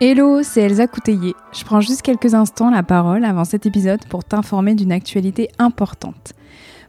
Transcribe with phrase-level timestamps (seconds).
[0.00, 1.34] Hello, c'est Elsa Couteillé.
[1.52, 6.34] Je prends juste quelques instants la parole avant cet épisode pour t'informer d'une actualité importante.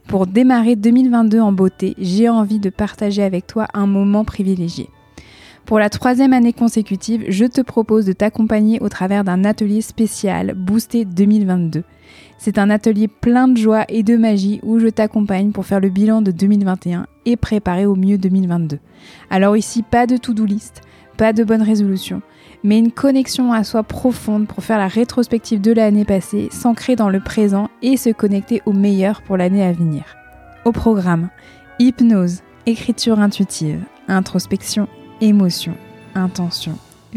[0.06, 4.90] Pour démarrer 2022 en beauté, j'ai envie de partager avec toi un moment privilégié.
[5.66, 10.54] Pour la troisième année consécutive, je te propose de t'accompagner au travers d'un atelier spécial
[10.54, 11.82] Boosté 2022.
[12.38, 15.88] C'est un atelier plein de joie et de magie où je t'accompagne pour faire le
[15.88, 18.78] bilan de 2021 et préparer au mieux 2022.
[19.30, 20.82] Alors ici, pas de to-do list,
[21.16, 22.22] pas de bonne résolution
[22.62, 27.08] mais une connexion à soi profonde pour faire la rétrospective de l'année passée, s'ancrer dans
[27.10, 30.04] le présent et se connecter au meilleur pour l'année à venir.
[30.64, 31.30] Au programme,
[31.78, 34.88] hypnose, écriture intuitive, introspection,
[35.20, 35.74] émotion,
[36.14, 36.76] intention,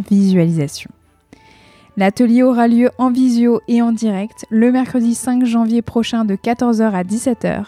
[0.10, 0.90] visualisation.
[1.96, 6.92] L'atelier aura lieu en visio et en direct le mercredi 5 janvier prochain de 14h
[6.92, 7.66] à 17h.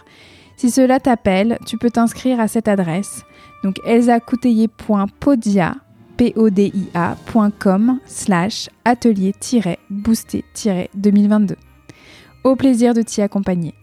[0.57, 3.23] Si cela t'appelle, tu peux t'inscrire à cette adresse,
[3.63, 5.75] donc elsacouteiller.podia
[6.17, 11.55] podia.com slash atelier-boosté-2022.
[12.43, 13.73] Au plaisir de t'y accompagner.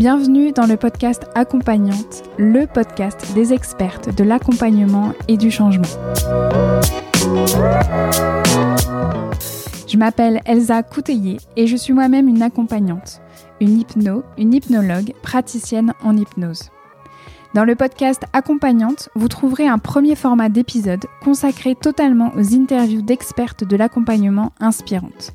[0.00, 5.84] Bienvenue dans le podcast Accompagnante, le podcast des expertes de l'accompagnement et du changement.
[9.86, 13.20] Je m'appelle Elsa Couteillé et je suis moi-même une accompagnante,
[13.60, 16.70] une hypno, une hypnologue, praticienne en hypnose.
[17.52, 23.64] Dans le podcast Accompagnante, vous trouverez un premier format d'épisode consacré totalement aux interviews d'expertes
[23.64, 25.34] de l'accompagnement inspirantes.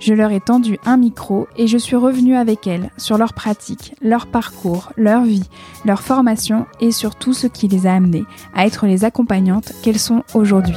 [0.00, 3.94] Je leur ai tendu un micro et je suis revenue avec elles sur leur pratique,
[4.02, 5.48] leur parcours, leur vie,
[5.84, 9.98] leur formation et sur tout ce qui les a amenées à être les accompagnantes qu'elles
[9.98, 10.76] sont aujourd'hui.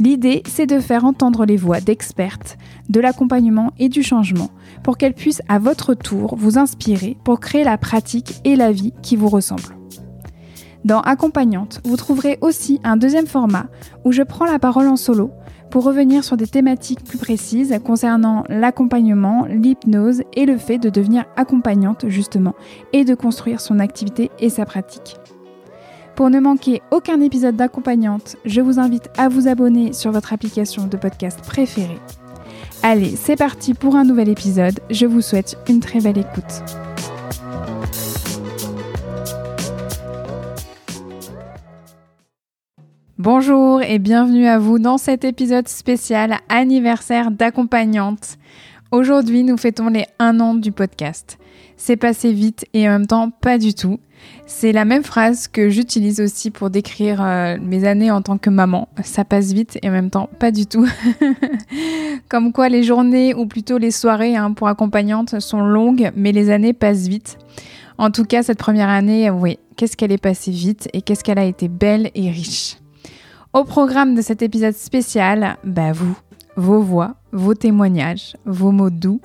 [0.00, 2.56] L'idée, c'est de faire entendre les voix d'expertes,
[2.88, 4.50] de l'accompagnement et du changement
[4.82, 8.94] pour qu'elles puissent à votre tour vous inspirer pour créer la pratique et la vie
[9.02, 9.76] qui vous ressemblent.
[10.86, 13.66] Dans Accompagnante, vous trouverez aussi un deuxième format
[14.04, 15.30] où je prends la parole en solo
[15.70, 21.24] pour revenir sur des thématiques plus précises concernant l'accompagnement, l'hypnose et le fait de devenir
[21.36, 22.54] accompagnante justement
[22.92, 25.16] et de construire son activité et sa pratique.
[26.16, 30.86] Pour ne manquer aucun épisode d'accompagnante, je vous invite à vous abonner sur votre application
[30.86, 32.00] de podcast préférée.
[32.82, 34.80] Allez, c'est parti pour un nouvel épisode.
[34.90, 36.89] Je vous souhaite une très belle écoute.
[43.22, 48.38] Bonjour et bienvenue à vous dans cet épisode spécial anniversaire d'accompagnante.
[48.92, 51.36] Aujourd'hui, nous fêtons les 1 an du podcast.
[51.76, 54.00] C'est passé vite et en même temps pas du tout.
[54.46, 58.48] C'est la même phrase que j'utilise aussi pour décrire euh, mes années en tant que
[58.48, 58.88] maman.
[59.04, 60.88] Ça passe vite et en même temps pas du tout.
[62.30, 66.48] Comme quoi les journées ou plutôt les soirées hein, pour accompagnante sont longues mais les
[66.48, 67.36] années passent vite.
[67.98, 71.38] En tout cas, cette première année, oui, qu'est-ce qu'elle est passée vite et qu'est-ce qu'elle
[71.38, 72.79] a été belle et riche.
[73.52, 76.16] Au programme de cet épisode spécial, bah vous,
[76.56, 79.20] vos voix, vos témoignages, vos mots doux,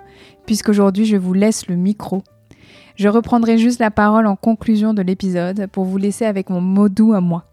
[0.46, 2.24] puisqu'aujourd'hui je vous laisse le micro
[2.96, 6.88] je reprendrai juste la parole en conclusion de l'épisode pour vous laisser avec mon mot
[6.88, 7.44] doux à moi.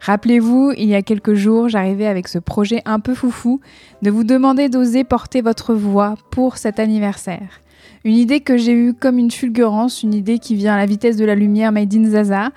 [0.00, 3.60] Rappelez-vous, il y a quelques jours, j'arrivais avec ce projet un peu foufou
[4.02, 7.60] de vous demander d'oser porter votre voix pour cet anniversaire.
[8.04, 11.16] Une idée que j'ai eue comme une fulgurance, une idée qui vient à la vitesse
[11.16, 12.50] de la lumière made in Zaza,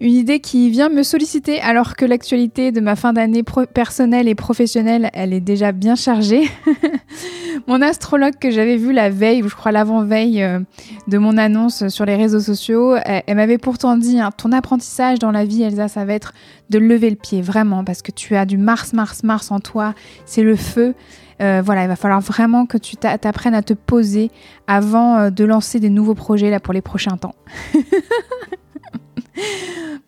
[0.00, 3.42] une idée qui vient me solliciter alors que l'actualité de ma fin d'année
[3.72, 6.48] personnelle et professionnelle, elle est déjà bien chargée.
[7.66, 10.60] mon astrologue que j'avais vu la veille, ou je crois l'avant-veille euh,
[11.06, 15.30] de mon annonce sur les réseaux sociaux, elle, m'avait pourtant dit hein, ton apprentissage dans
[15.30, 16.32] la vie, Elsa, ça va être
[16.70, 19.94] de lever le pied, vraiment, parce que tu as du Mars, Mars, Mars en toi,
[20.26, 20.94] c'est le feu.
[21.40, 24.30] Euh, voilà, il va falloir vraiment que tu t'apprennes à te poser
[24.66, 27.34] avant euh, de lancer des nouveaux projets là pour les prochains temps.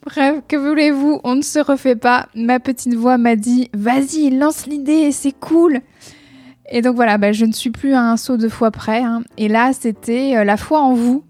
[0.04, 2.26] Bref, que voulez-vous, on ne se refait pas.
[2.34, 5.80] Ma petite voix m'a dit Vas-y, lance l'idée, c'est cool.
[6.72, 9.02] Et donc voilà, bah, je ne suis plus à un saut de foi près.
[9.02, 9.22] Hein.
[9.36, 11.24] Et là, c'était euh, la foi en vous,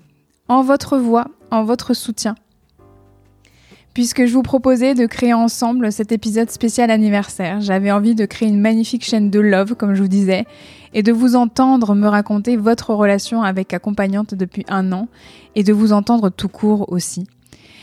[0.49, 2.37] en votre voix, en votre soutien
[3.95, 7.61] puisque je vous proposais de créer ensemble cet épisode spécial anniversaire.
[7.61, 10.47] J'avais envie de créer une magnifique chaîne de love, comme je vous disais,
[10.95, 15.09] et de vous entendre me raconter votre relation avec accompagnante depuis un an,
[15.55, 17.27] et de vous entendre tout court aussi.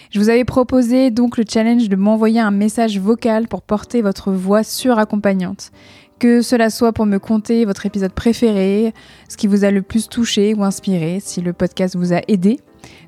[0.09, 4.31] Je vous avais proposé donc le challenge de m'envoyer un message vocal pour porter votre
[4.31, 5.71] voix sur accompagnante.
[6.17, 8.93] Que cela soit pour me conter votre épisode préféré,
[9.27, 12.59] ce qui vous a le plus touché ou inspiré, si le podcast vous a aidé,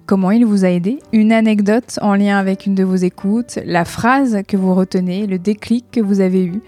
[0.05, 3.85] comment il vous a aidé, une anecdote en lien avec une de vos écoutes, la
[3.85, 6.61] phrase que vous retenez, le déclic que vous avez eu.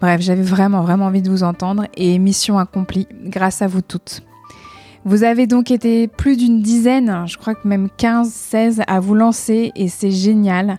[0.00, 4.22] Bref, j'avais vraiment, vraiment envie de vous entendre et mission accomplie grâce à vous toutes.
[5.06, 9.14] Vous avez donc été plus d'une dizaine, je crois que même 15, 16 à vous
[9.14, 10.78] lancer et c'est génial.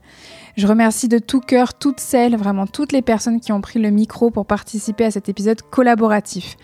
[0.58, 3.90] Je remercie de tout cœur toutes celles, vraiment toutes les personnes qui ont pris le
[3.90, 6.56] micro pour participer à cet épisode collaboratif.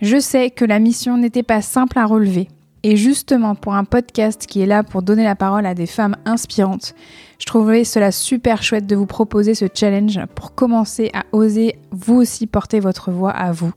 [0.00, 2.48] Je sais que la mission n'était pas simple à relever.
[2.86, 6.16] Et justement, pour un podcast qui est là pour donner la parole à des femmes
[6.26, 6.94] inspirantes,
[7.38, 12.16] je trouvais cela super chouette de vous proposer ce challenge pour commencer à oser vous
[12.16, 13.72] aussi porter votre voix à vous.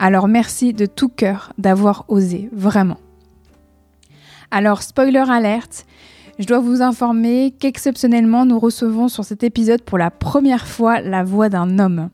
[0.00, 2.98] Alors merci de tout cœur d'avoir osé, vraiment.
[4.50, 5.86] Alors, spoiler alerte,
[6.40, 11.22] je dois vous informer qu'exceptionnellement, nous recevons sur cet épisode pour la première fois la
[11.22, 12.10] voix d'un homme.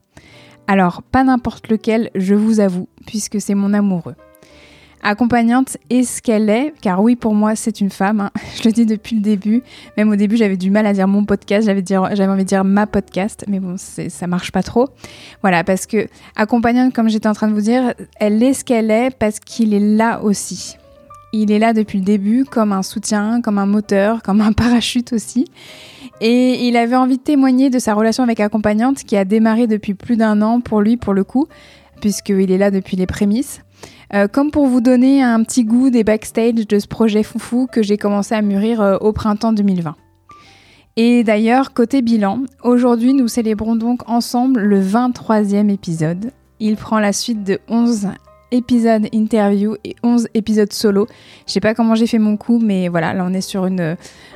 [0.67, 4.17] Alors, pas n'importe lequel, je vous avoue, puisque c'est mon amoureux.
[5.03, 8.21] Accompagnante est ce qu'elle est, car oui, pour moi, c'est une femme.
[8.21, 8.31] Hein.
[8.57, 9.63] Je le dis depuis le début.
[9.97, 11.83] Même au début, j'avais du mal à dire mon podcast, j'avais,
[12.29, 14.89] envie de dire ma podcast, mais bon, ça marche pas trop.
[15.41, 16.07] Voilà, parce que
[16.37, 19.73] accompagnante, comme j'étais en train de vous dire, elle est ce qu'elle est parce qu'il
[19.73, 20.77] est là aussi.
[21.33, 25.13] Il est là depuis le début comme un soutien, comme un moteur, comme un parachute
[25.15, 25.47] aussi.
[26.21, 29.95] Et il avait envie de témoigner de sa relation avec accompagnante qui a démarré depuis
[29.95, 31.47] plus d'un an pour lui, pour le coup,
[32.03, 33.63] puisqu'il est là depuis les prémices.
[34.13, 37.83] Euh, comme pour vous donner un petit goût des backstage de ce projet foufou que
[37.83, 39.95] j'ai commencé à mûrir euh, au printemps 2020.
[40.97, 46.33] Et d'ailleurs, côté bilan, aujourd'hui nous célébrons donc ensemble le 23e épisode.
[46.59, 48.09] Il prend la suite de 11
[48.51, 51.07] épisodes interview et 11 épisodes solo.
[51.47, 53.69] Je sais pas comment j'ai fait mon coup, mais voilà, là on est sur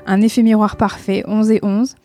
[0.07, 1.97] un effet miroir parfait, 11 et 11.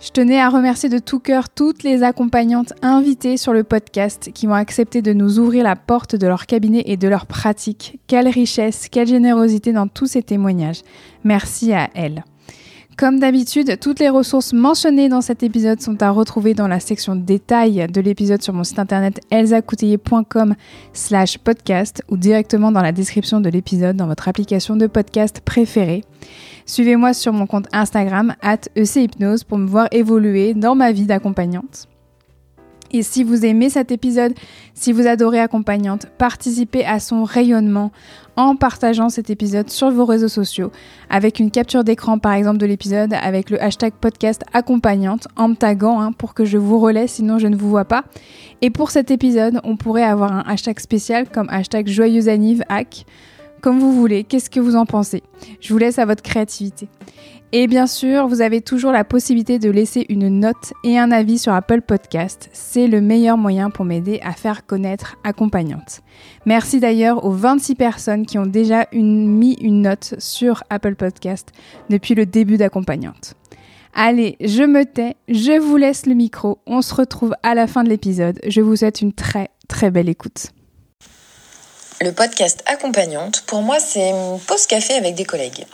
[0.00, 4.48] Je tenais à remercier de tout cœur toutes les accompagnantes invitées sur le podcast qui
[4.48, 8.00] ont accepté de nous ouvrir la porte de leur cabinet et de leur pratique.
[8.06, 10.80] Quelle richesse, quelle générosité dans tous ces témoignages.
[11.22, 12.24] Merci à elles.
[12.96, 17.14] Comme d'habitude, toutes les ressources mentionnées dans cet épisode sont à retrouver dans la section
[17.14, 20.54] détails de l'épisode sur mon site internet elsacouteiller.com
[20.94, 26.04] slash podcast ou directement dans la description de l'épisode dans votre application de podcast préférée.
[26.70, 31.88] Suivez-moi sur mon compte Instagram, at ECHypnose, pour me voir évoluer dans ma vie d'accompagnante.
[32.92, 34.34] Et si vous aimez cet épisode,
[34.72, 37.90] si vous adorez Accompagnante, participez à son rayonnement
[38.36, 40.70] en partageant cet épisode sur vos réseaux sociaux,
[41.08, 45.56] avec une capture d'écran par exemple de l'épisode, avec le hashtag podcast accompagnante, en me
[45.56, 48.04] taguant hein, pour que je vous relaie, sinon je ne vous vois pas.
[48.62, 52.28] Et pour cet épisode, on pourrait avoir un hashtag spécial comme hashtag joyeuse
[52.68, 53.06] hack,
[53.60, 55.22] comme vous voulez, qu'est-ce que vous en pensez?
[55.60, 56.88] Je vous laisse à votre créativité.
[57.52, 61.36] Et bien sûr, vous avez toujours la possibilité de laisser une note et un avis
[61.36, 62.48] sur Apple Podcast.
[62.52, 66.02] C'est le meilleur moyen pour m'aider à faire connaître Accompagnante.
[66.46, 71.50] Merci d'ailleurs aux 26 personnes qui ont déjà mis une note sur Apple Podcast
[71.88, 73.34] depuis le début d'Accompagnante.
[73.94, 76.58] Allez, je me tais, je vous laisse le micro.
[76.66, 78.38] On se retrouve à la fin de l'épisode.
[78.46, 80.52] Je vous souhaite une très très belle écoute.
[82.02, 85.66] Le podcast Accompagnante, pour moi, c'est une pause café avec des collègues.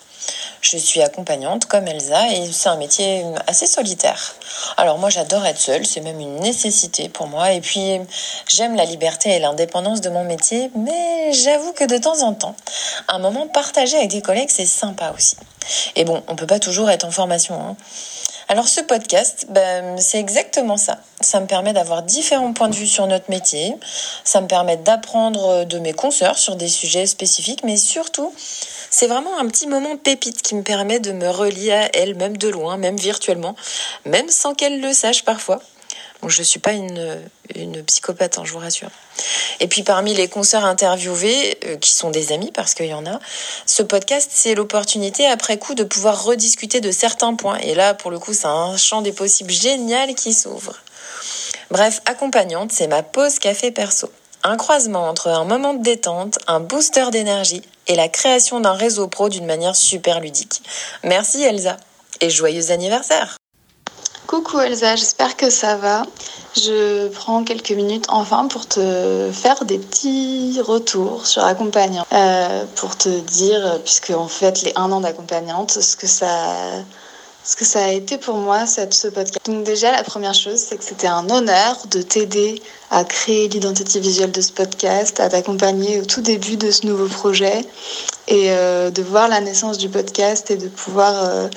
[0.61, 4.34] Je suis accompagnante comme Elsa et c'est un métier assez solitaire.
[4.76, 7.52] Alors moi j'adore être seule, c'est même une nécessité pour moi.
[7.52, 8.00] Et puis
[8.49, 12.56] j'aime la liberté et l'indépendance de mon métier, mais j'avoue que de temps en temps,
[13.08, 15.37] un moment partagé avec des collègues c'est sympa aussi.
[15.94, 17.55] Et bon, on peut pas toujours être en formation.
[17.61, 17.76] Hein.
[18.49, 20.99] Alors ce podcast, ben, c'est exactement ça.
[21.20, 23.74] Ça me permet d'avoir différents points de vue sur notre métier.
[24.22, 28.32] Ça me permet d'apprendre de mes consoeurs sur des sujets spécifiques, mais surtout,
[28.98, 32.38] c'est vraiment un petit moment pépite qui me permet de me relier à elle, même
[32.38, 33.55] de loin, même virtuellement,
[34.06, 35.60] même sans qu'elle le sache parfois.
[36.26, 37.20] Je ne suis pas une,
[37.86, 38.88] psychopathe, hein, je vous rassure.
[39.60, 43.05] Et puis parmi les concerts interviewés, euh, qui sont des amis parce qu'il y en
[43.05, 43.20] a,
[43.67, 47.58] ce podcast, c'est l'opportunité après coup de pouvoir rediscuter de certains points.
[47.58, 50.74] Et là, pour le coup, c'est un champ des possibles génial qui s'ouvre.
[51.70, 54.10] Bref, accompagnante, c'est ma pause café perso.
[54.43, 59.08] Un croisement entre un moment de détente, un booster d'énergie et la création d'un réseau
[59.08, 60.62] pro d'une manière super ludique.
[61.02, 61.76] Merci Elsa
[62.20, 63.36] et joyeux anniversaire
[64.26, 66.02] Coucou Elsa, j'espère que ça va.
[66.56, 72.05] Je prends quelques minutes enfin pour te faire des petits retours sur accompagnant.
[72.12, 76.26] Euh, pour te dire, puisque on fête les un an d'accompagnante, ce que ça
[77.46, 79.38] ce que ça a été pour moi cette, ce podcast.
[79.46, 82.60] Donc déjà la première chose c'est que c'était un honneur de t'aider
[82.91, 87.06] à créer l'identité visuelle de ce podcast, à t'accompagner au tout début de ce nouveau
[87.06, 87.65] projet
[88.29, 91.48] et euh, de voir la naissance du podcast et de pouvoir euh,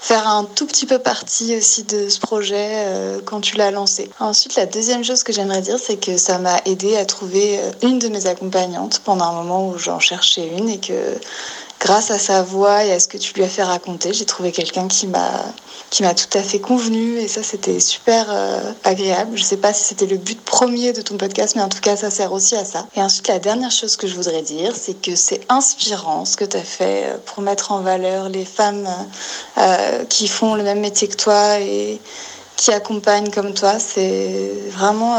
[0.00, 4.10] faire un tout petit peu partie aussi de ce projet euh, quand tu l'as lancé.
[4.20, 7.98] Ensuite, la deuxième chose que j'aimerais dire, c'est que ça m'a aidé à trouver une
[7.98, 11.18] de mes accompagnantes pendant un moment où j'en cherchais une et que
[11.80, 14.52] grâce à sa voix et à ce que tu lui as fait raconter, j'ai trouvé
[14.52, 15.30] quelqu'un qui m'a
[15.88, 19.36] qui m'a tout à fait convenu et ça c'était super euh, agréable.
[19.36, 21.96] Je sais pas si c'était le but premier de ton podcast, mais en tout cas
[21.96, 22.86] ça sert aussi à ça.
[22.94, 26.44] Et ensuite la dernière chose que je voudrais dire, c'est que c'est inspirant ce que
[26.44, 28.88] tu as fait euh, pour mettre en valeur les femmes
[29.58, 32.00] euh, qui font le même métier que toi et
[32.56, 33.80] qui accompagnent comme toi.
[33.80, 35.18] C'est vraiment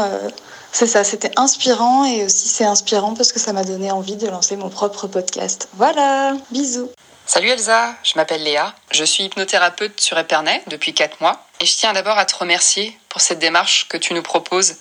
[0.72, 4.26] c'est ça, c'était inspirant et aussi c'est inspirant parce que ça m'a donné envie de
[4.26, 5.68] lancer mon propre podcast.
[5.74, 6.90] Voilà, bisous.
[7.26, 11.76] Salut Elsa, je m'appelle Léa, je suis hypnothérapeute sur Epernay depuis 4 mois et je
[11.76, 14.76] tiens d'abord à te remercier pour cette démarche que tu nous proposes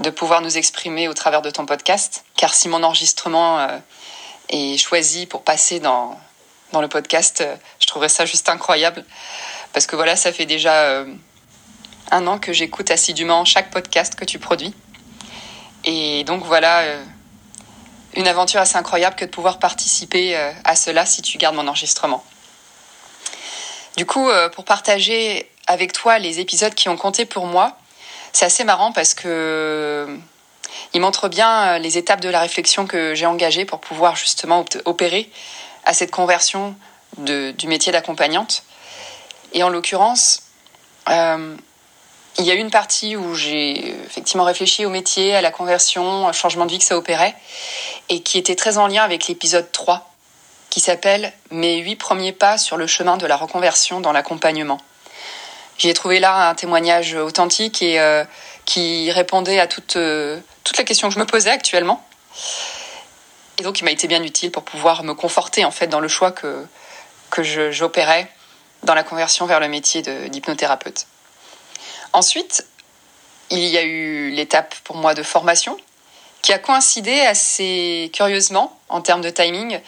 [0.00, 2.24] de pouvoir nous exprimer au travers de ton podcast.
[2.36, 3.78] Car si mon enregistrement euh,
[4.48, 6.18] est choisi pour passer dans,
[6.72, 9.04] dans le podcast, euh, je trouverais ça juste incroyable.
[9.72, 11.06] Parce que voilà, ça fait déjà euh,
[12.10, 14.74] un an que j'écoute assidûment chaque podcast que tu produis.
[15.90, 17.02] Et donc voilà, euh,
[18.14, 21.66] une aventure assez incroyable que de pouvoir participer euh, à cela si tu gardes mon
[21.66, 22.22] enregistrement.
[23.96, 27.78] Du coup, euh, pour partager avec toi les épisodes qui ont compté pour moi,
[28.34, 30.18] c'est assez marrant parce que
[30.92, 35.30] il montre bien les étapes de la réflexion que j'ai engagée pour pouvoir justement opérer
[35.86, 36.76] à cette conversion
[37.16, 38.62] du métier d'accompagnante.
[39.54, 40.42] Et en l'occurrence,
[42.38, 46.32] il y a une partie où j'ai effectivement réfléchi au métier, à la conversion, au
[46.32, 47.34] changement de vie que ça opérait,
[48.08, 50.08] et qui était très en lien avec l'épisode 3,
[50.70, 54.80] qui s'appelle Mes huit premiers pas sur le chemin de la reconversion dans l'accompagnement.
[55.78, 58.24] J'y ai trouvé là un témoignage authentique et euh,
[58.64, 62.04] qui répondait à toutes, euh, toutes les que je me posais actuellement.
[63.58, 66.08] Et donc il m'a été bien utile pour pouvoir me conforter en fait dans le
[66.08, 66.64] choix que,
[67.30, 67.42] que
[67.72, 68.30] j'opérais
[68.84, 71.06] dans la conversion vers le métier d'hypnothérapeute.
[72.12, 72.66] Ensuite,
[73.50, 75.76] il y a eu l'étape pour moi de formation
[76.42, 79.80] qui a coïncidé assez curieusement en termes de timing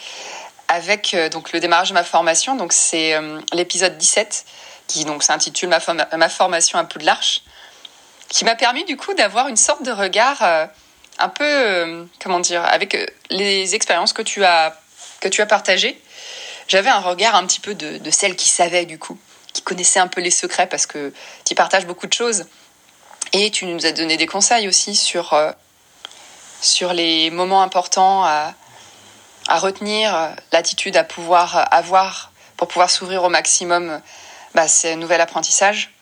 [0.69, 2.57] avec euh, donc le démarrage de ma formation.
[2.57, 4.45] Donc c'est euh, l'épisode 17
[4.87, 5.81] qui donc s'intitule ma,
[6.17, 7.43] ma, formation à Poudlarche
[8.29, 10.67] qui m'a permis du coup d'avoir une sorte de regard euh,
[11.19, 12.97] un peu comment dire avec
[13.31, 14.79] les expériences que tu as
[15.21, 16.01] que tu as partagées.
[16.67, 19.19] J'avais un regard un petit peu de, de celle qui savait du coup
[19.53, 21.13] qui connaissait un peu les secrets parce que
[21.45, 22.45] tu partages beaucoup de choses.
[23.33, 25.53] Et tu nous as donné des conseils aussi sur, euh,
[26.61, 28.55] sur les moments importants à,
[29.47, 34.01] à retenir, l'attitude à pouvoir avoir pour pouvoir s'ouvrir au maximum
[34.55, 35.93] bah, un nouvel apprentissage.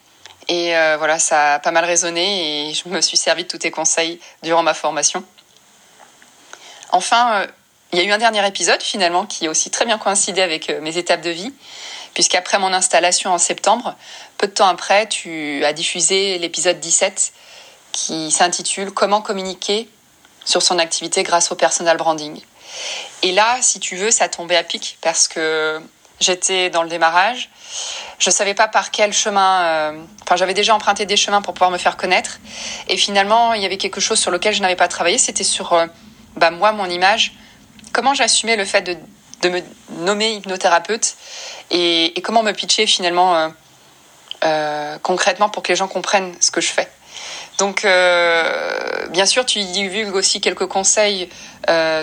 [0.48, 3.58] Et euh, voilà, ça a pas mal résonné et je me suis servi de tous
[3.58, 5.22] tes conseils durant ma formation.
[6.90, 7.46] Enfin, euh,
[7.92, 10.70] il y a eu un dernier épisode finalement qui a aussi très bien coïncidé avec
[10.80, 11.52] mes étapes de vie
[12.18, 13.94] puisqu'après mon installation en septembre,
[14.38, 17.32] peu de temps après, tu as diffusé l'épisode 17
[17.92, 19.88] qui s'intitule Comment communiquer
[20.44, 22.40] sur son activité grâce au personal branding.
[23.22, 25.80] Et là, si tu veux, ça tombait à pic parce que
[26.18, 27.50] j'étais dans le démarrage.
[28.18, 29.62] Je ne savais pas par quel chemin.
[29.62, 32.40] Euh, enfin, j'avais déjà emprunté des chemins pour pouvoir me faire connaître.
[32.88, 35.18] Et finalement, il y avait quelque chose sur lequel je n'avais pas travaillé.
[35.18, 35.86] C'était sur euh,
[36.34, 37.34] bah, moi, mon image.
[37.92, 38.96] Comment j'assumais le fait de
[39.42, 41.16] de me nommer hypnothérapeute
[41.70, 43.48] et, comment me pitcher finalement euh,
[44.44, 46.88] euh, concrètement pour que les gens comprennent ce que je fais.
[47.58, 51.28] Donc, euh, bien sûr, tu divulgues aussi quelques conseils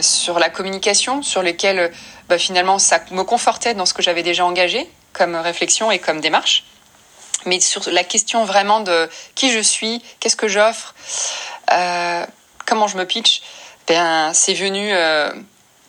[0.02, 1.92] sur la communication, sur lesquels
[2.30, 6.20] bah, finalement ça me confortait dans ce que j'avais déjà engagé comme réflexion et comme
[6.20, 6.66] démarche.
[7.46, 10.94] Mais sur la question vraiment de qui je suis, qu'est-ce que j'offre,
[12.66, 13.42] comment je me pitch,
[13.88, 14.92] ben, c'est venu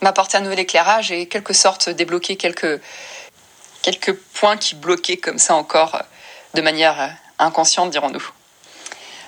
[0.01, 2.81] m'apporter un nouvel éclairage et quelque sorte débloquer quelques,
[3.83, 6.03] quelques points qui bloquaient comme ça encore
[6.55, 8.31] de manière inconsciente, dirons-nous.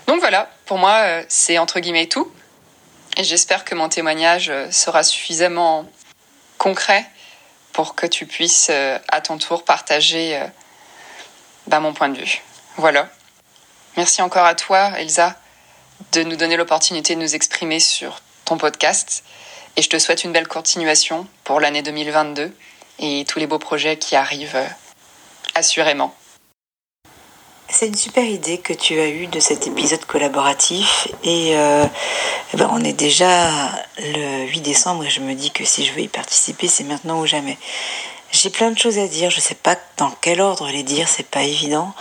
[0.09, 2.33] Donc voilà, pour moi, euh, c'est entre guillemets tout.
[3.19, 5.85] Et j'espère que mon témoignage euh, sera suffisamment
[6.57, 7.05] concret
[7.73, 10.43] pour que tu puisses euh, à ton tour partager
[11.67, 12.43] bah, mon point de vue.
[12.77, 13.11] Voilà.
[13.97, 15.37] Merci encore à toi, Elsa,
[16.13, 19.25] de nous donner l'opportunité de nous exprimer sur ton podcast.
[19.79, 22.53] Et je te souhaite une belle continuation pour l'année 2022
[22.99, 24.67] et tous les beaux projets qui arrivent euh,
[25.55, 26.13] assurément.
[27.69, 31.85] C'est une super idée que tu as eue de cet épisode collaboratif et euh,
[32.55, 33.51] ben on est déjà
[33.99, 37.21] le 8 décembre et je me dis que si je veux y participer c'est maintenant
[37.21, 37.57] ou jamais.
[38.33, 41.07] J'ai plein de choses à dire, je ne sais pas dans quel ordre les dire,
[41.07, 41.95] c'est pas évident.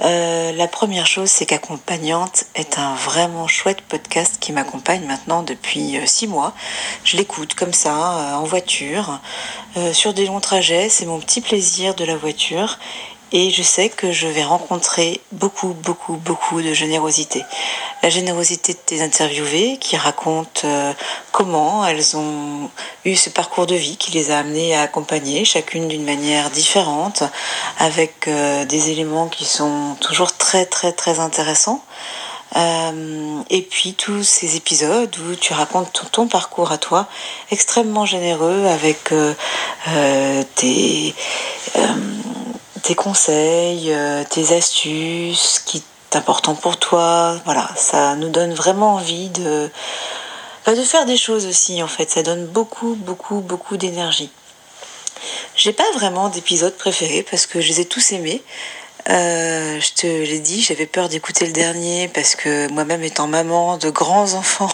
[0.00, 5.96] Euh, la première chose, c'est qu'Accompagnante est un vraiment chouette podcast qui m'accompagne maintenant depuis
[5.96, 6.54] euh, six mois.
[7.04, 9.20] Je l'écoute comme ça, euh, en voiture,
[9.92, 10.88] sur des longs trajets.
[10.88, 12.78] C'est mon petit plaisir de la voiture.
[13.32, 17.44] Et je sais que je vais rencontrer beaucoup, beaucoup, beaucoup de générosité.
[18.02, 20.92] la générosité de tes interviewées qui racontent euh,
[21.30, 22.70] comment elles ont
[23.04, 27.22] eu ce parcours de vie qui les a amenées à accompagner, chacune d'une manière différente,
[27.78, 31.84] avec euh, des éléments qui sont toujours très très très intéressants.
[32.56, 37.06] Euh, et puis tous ces épisodes où tu racontes ton, ton parcours à toi,
[37.50, 39.12] extrêmement généreux avec
[40.54, 41.14] tes,
[42.88, 43.94] tes conseils,
[44.30, 45.82] tes astuces qui
[46.16, 47.36] important pour toi.
[47.44, 49.70] Voilà, ça nous donne vraiment envie de,
[50.64, 52.10] bah, de faire des choses aussi en fait.
[52.10, 54.30] Ça donne beaucoup, beaucoup, beaucoup d'énergie.
[55.56, 58.42] J'ai pas vraiment d'épisode préféré parce que je les ai tous aimés.
[59.08, 63.78] Euh, je te l'ai dit, j'avais peur d'écouter le dernier parce que moi-même étant maman
[63.78, 64.72] de grands enfants,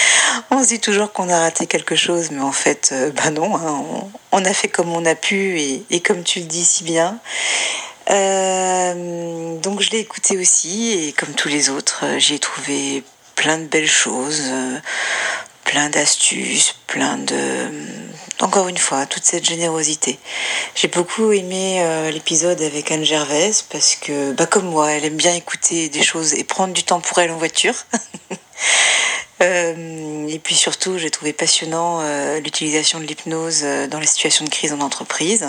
[0.50, 4.08] on se dit toujours qu'on a raté quelque chose, mais en fait, bah non, hein,
[4.32, 5.60] on, a fait comme on a pu
[5.90, 7.18] et, comme tu le dis si bien.
[8.10, 13.02] Euh, donc je l'ai écouté aussi et comme tous les autres, j'ai trouvé
[13.34, 14.44] plein de belles choses,
[15.64, 17.70] plein d'astuces, plein de...
[18.40, 20.18] Encore une fois, toute cette générosité.
[20.74, 25.34] J'ai beaucoup aimé l'épisode avec Anne Gervais parce que, bah, comme moi, elle aime bien
[25.34, 27.74] écouter des choses et prendre du temps pour elle en voiture.
[29.42, 34.44] Euh, et puis surtout, j'ai trouvé passionnant euh, l'utilisation de l'hypnose euh, dans les situations
[34.44, 35.46] de crise en entreprise.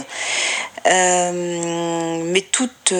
[0.85, 2.93] mais toutes,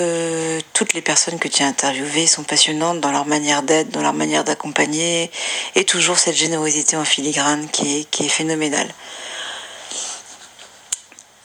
[0.73, 4.13] toutes les personnes que tu as interviewées sont passionnantes dans leur manière d'être, dans leur
[4.13, 5.31] manière d'accompagner,
[5.75, 8.89] et toujours cette générosité en filigrane qui est phénoménale.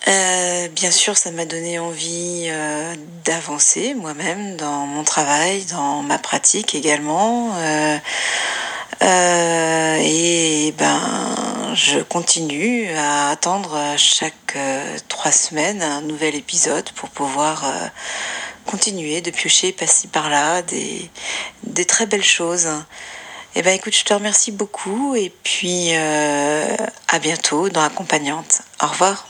[0.07, 2.51] Bien sûr, ça m'a donné envie
[3.25, 7.55] d'avancer moi-même dans mon travail, dans ma pratique également.
[9.03, 17.09] Euh, et ben, je continue à attendre chaque euh, trois semaines un nouvel épisode pour
[17.09, 17.89] pouvoir euh,
[18.67, 21.11] continuer de piocher par-ci par-là des,
[21.63, 22.69] des très belles choses.
[23.55, 28.63] Et ben écoute, je te remercie beaucoup et puis à bientôt dans Accompagnante.
[28.81, 29.30] Au revoir.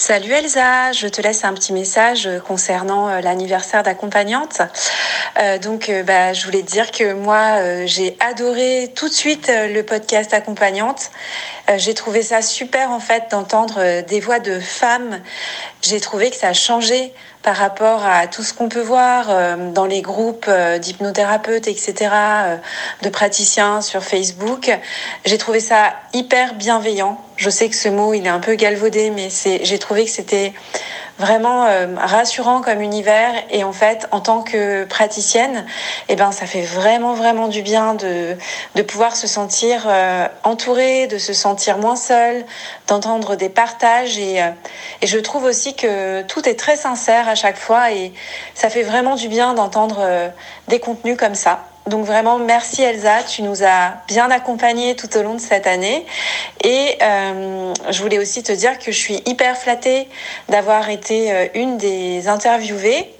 [0.00, 4.62] Salut Elsa, je te laisse un petit message concernant euh, l'anniversaire d'accompagnante.
[5.40, 9.50] Euh, donc, euh, bah, je voulais te dire que moi, j'ai adoré tout de suite
[9.52, 11.10] le podcast accompagnante.
[11.78, 15.20] j'ai trouvé ça super en fait d'entendre des voix de femmes.
[15.82, 17.12] J'ai trouvé que ça a changé
[17.48, 21.94] par rapport à tout ce qu'on peut voir euh, dans les groupes euh, d'hypnothérapeutes, etc.,
[22.12, 22.56] euh,
[23.00, 24.70] de praticiens sur Facebook.
[25.24, 27.18] J'ai trouvé ça hyper bienveillant.
[27.36, 30.10] Je sais que ce mot, il est un peu galvaudé, mais c'est, j'ai trouvé que
[30.10, 30.52] c'était
[31.18, 33.32] vraiment euh, rassurant comme univers.
[33.50, 35.66] Et en fait en tant que praticienne
[36.08, 38.36] eh ben ça fait vraiment vraiment du bien de,
[38.74, 42.44] de pouvoir se sentir euh, entourée de se sentir moins seule
[42.86, 44.18] d'entendre des partages.
[44.18, 44.50] Et, euh,
[45.02, 47.92] et je trouve aussi que tout est très sincère à chaque fois.
[47.92, 48.12] Et
[48.54, 50.30] ça fait vraiment du bien d'entendre
[50.68, 55.22] des contenus comme ça donc vraiment, merci Elsa, tu nous as bien accompagnés tout au
[55.22, 56.04] long de cette année.
[56.62, 60.08] Et euh, je voulais aussi te dire que je suis hyper flattée
[60.48, 63.12] d'avoir été euh, une des interviewées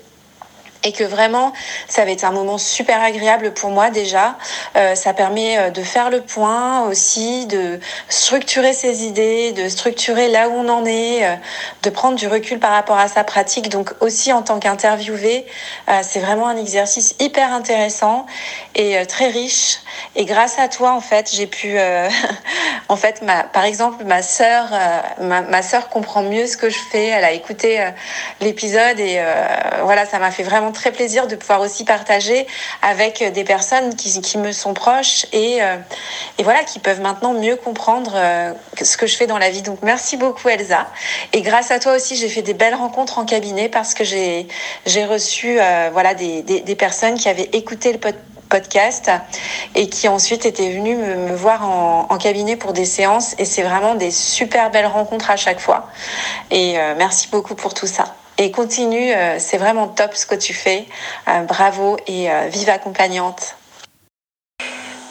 [0.85, 1.53] et que vraiment
[1.89, 4.37] ça va être un moment super agréable pour moi déjà.
[4.77, 10.29] Euh, ça permet euh, de faire le point aussi, de structurer ses idées, de structurer
[10.29, 11.35] là où on en est, euh,
[11.83, 13.69] de prendre du recul par rapport à sa pratique.
[13.69, 15.47] Donc aussi en tant qu'interviewé,
[16.03, 18.27] c'est vraiment un exercice hyper intéressant
[18.75, 19.79] et très riche.
[20.17, 21.77] Et grâce à toi en fait, j'ai pu,
[22.89, 24.69] en fait, ma, par exemple, ma sœur,
[25.21, 27.07] ma, sœur comprend mieux ce que je fais.
[27.07, 27.85] Elle a écouté
[28.41, 29.21] l'épisode et
[29.83, 32.47] voilà, ça m'a fait vraiment très plaisir de pouvoir aussi partager
[32.83, 35.77] avec des personnes qui, me sont proches et, euh,
[36.39, 39.63] et, voilà, qui peuvent maintenant mieux comprendre euh, ce que je fais dans la vie.
[39.63, 40.87] Donc merci beaucoup Elsa.
[41.33, 44.47] Et grâce à toi aussi, j'ai fait des belles rencontres en cabinet parce que j'ai
[45.05, 47.99] reçu euh, voilà, des, des, personnes qui avaient écouté le
[48.49, 49.11] podcast
[49.75, 53.95] et qui ensuite étaient venues me, voir en, cabinet pour des séances et c'est vraiment
[53.95, 55.89] des super belles rencontres à chaque fois
[56.51, 60.55] et merci beaucoup pour tout ça et continue, euh, c'est vraiment top ce que tu
[60.55, 60.87] fais.
[61.27, 63.57] Euh, bravo et euh, vive accompagnante.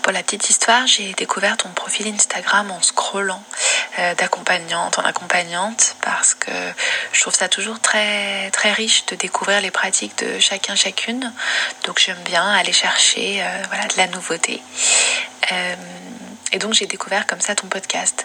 [0.01, 3.43] Pour la petite histoire, j'ai découvert ton profil Instagram en scrollant
[4.19, 6.51] d'accompagnante en accompagnante parce que
[7.11, 11.33] je trouve ça toujours très très riche de découvrir les pratiques de chacun chacune.
[11.83, 14.61] Donc j'aime bien aller chercher voilà de la nouveauté.
[16.53, 18.23] et donc j'ai découvert comme ça ton podcast.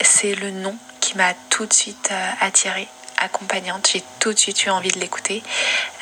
[0.00, 2.88] C'est le nom qui m'a tout de suite attirée
[3.20, 3.88] accompagnante.
[3.92, 5.42] J'ai tout de suite eu envie de l'écouter.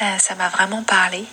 [0.03, 1.25] Euh, ça m'a vraiment parlé.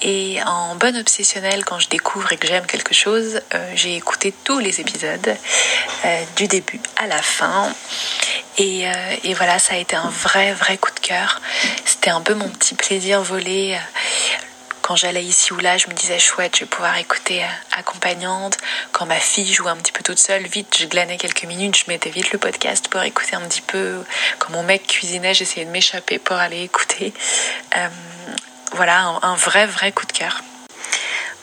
[0.00, 4.32] Et en bonne obsessionnelle, quand je découvre et que j'aime quelque chose, euh, j'ai écouté
[4.44, 5.36] tous les épisodes
[6.04, 7.72] euh, du début à la fin.
[8.58, 8.86] Et,
[9.22, 11.40] et, voilà, ça a été un vrai, vrai coup de cœur.
[11.84, 13.78] C'était un peu mon petit plaisir volé
[14.88, 17.44] quand j'allais ici ou là, je me disais chouette, je vais pouvoir écouter
[17.76, 18.56] accompagnante.
[18.90, 21.84] Quand ma fille jouait un petit peu toute seule, vite, je glanais quelques minutes, je
[21.88, 24.02] mettais vite le podcast pour écouter un petit peu.
[24.38, 27.12] Quand mon mec cuisinait, j'essayais de m'échapper pour aller écouter.
[28.72, 30.40] voilà, un, vrai, vrai coup de cœur.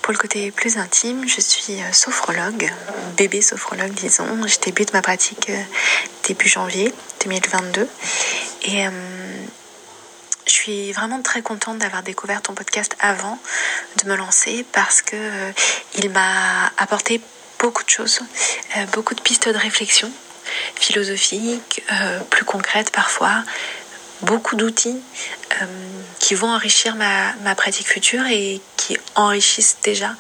[0.02, 2.72] Pour le côté plus intime, je suis euh, sophrologue,
[3.16, 4.48] bébé sophrologue disons.
[4.48, 5.62] Je débute ma pratique euh,
[6.28, 6.92] début janvier
[7.24, 7.88] 2022
[8.64, 8.90] et euh,
[10.48, 13.40] je suis vraiment très contente d'avoir découvert ton podcast avant
[14.04, 15.16] de me lancer parce que
[15.96, 17.22] il m'a apporté
[17.60, 18.20] beaucoup de choses,
[18.94, 20.12] beaucoup de pistes de réflexion
[20.76, 21.84] philosophiques,
[22.30, 23.44] plus concrètes parfois,
[24.22, 25.02] beaucoup d'outils
[25.62, 25.66] euh,
[26.20, 30.16] qui vont enrichir ma, ma, pratique future et qui enrichissent déjà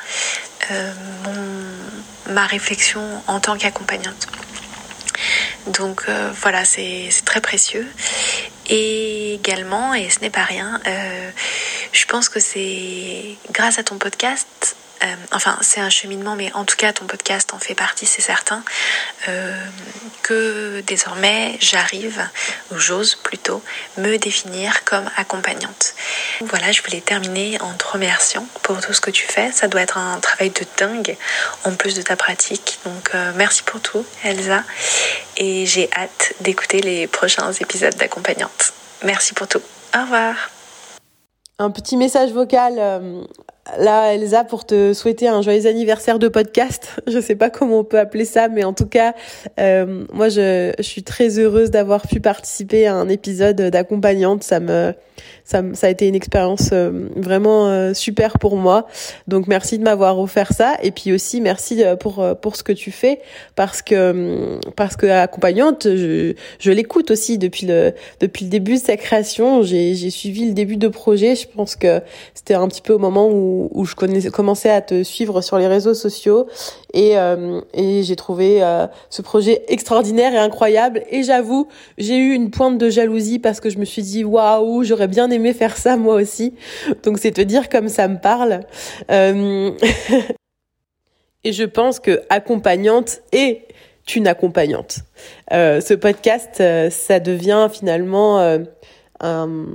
[0.71, 4.27] euh, mon, ma réflexion en tant qu'accompagnante.
[5.67, 7.88] Donc euh, voilà, c'est très précieux.
[8.67, 11.32] Et également, et ce n'est pas rien, euh,
[11.91, 16.63] je pense que c'est grâce à ton podcast euh, enfin c'est un cheminement, mais en
[16.63, 18.63] tout cas ton podcast en fait partie, c'est certain,
[19.27, 19.60] euh,
[20.23, 22.21] que désormais j'arrive,
[22.71, 23.62] ou j'ose plutôt,
[23.97, 25.93] me définir comme accompagnante.
[26.41, 29.51] Voilà, je voulais terminer en te remerciant pour tout ce que tu fais.
[29.51, 31.17] Ça doit être un travail de dingue
[31.65, 32.79] en plus de ta pratique.
[32.86, 34.63] Donc euh, merci pour tout, Elsa.
[35.38, 38.73] Et j'ai hâte d'écouter les prochains épisodes d'accompagnante.
[39.03, 39.62] Merci pour tout.
[39.95, 40.36] Au revoir.
[41.58, 42.79] Un petit message vocal
[43.80, 47.01] là, Elsa, pour te souhaiter un joyeux anniversaire de podcast.
[47.08, 49.13] Je sais pas comment on peut appeler ça, mais en tout cas,
[49.60, 54.43] euh, moi, je, je, suis très heureuse d'avoir pu participer à un épisode d'accompagnante.
[54.43, 54.93] Ça me,
[55.43, 58.88] ça, ça a été une expérience euh, vraiment euh, super pour moi.
[59.28, 60.75] Donc, merci de m'avoir offert ça.
[60.84, 63.19] Et puis aussi, merci pour pour ce que tu fais,
[63.56, 68.80] parce que parce que accompagnante, je, je l'écoute aussi depuis le depuis le début de
[68.80, 69.63] sa création.
[69.63, 71.36] J'ai j'ai suivi le début de projet.
[71.36, 72.01] Je pense que
[72.34, 75.68] c'était un petit peu au moment où où, je commençais à te suivre sur les
[75.68, 76.48] réseaux sociaux.
[76.94, 81.04] Et, euh, et j'ai trouvé euh, ce projet extraordinaire et incroyable.
[81.10, 84.84] Et j'avoue j'ai eu une pointe de jalousie parce que je me suis dit waouh
[84.84, 86.54] j'aurais bien aimé faire ça moi aussi.
[87.04, 88.62] Donc c'est te dire comme ça me parle.
[89.12, 89.72] Euh...
[91.44, 93.68] et je pense que accompagnante est
[94.15, 95.00] une accompagnante.
[95.52, 98.39] Ce podcast ça devient finalement
[99.20, 99.65] un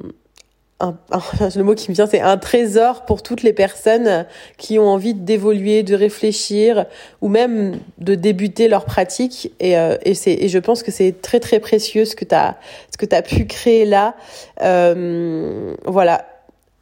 [0.80, 0.96] un,
[1.56, 5.14] le mot qui me vient, c'est un trésor pour toutes les personnes qui ont envie
[5.14, 6.86] d'évoluer, de réfléchir
[7.20, 9.52] ou même de débuter leur pratique.
[9.60, 12.56] Et, euh, et, et je pense que c'est très très précieux ce que tu as,
[12.90, 14.14] ce que as pu créer là.
[14.62, 16.26] Euh, voilà.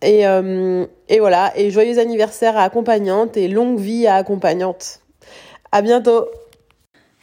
[0.02, 1.52] Et, euh, et voilà.
[1.56, 5.00] Et joyeux anniversaire à accompagnante et longue vie à accompagnante.
[5.72, 6.26] À bientôt.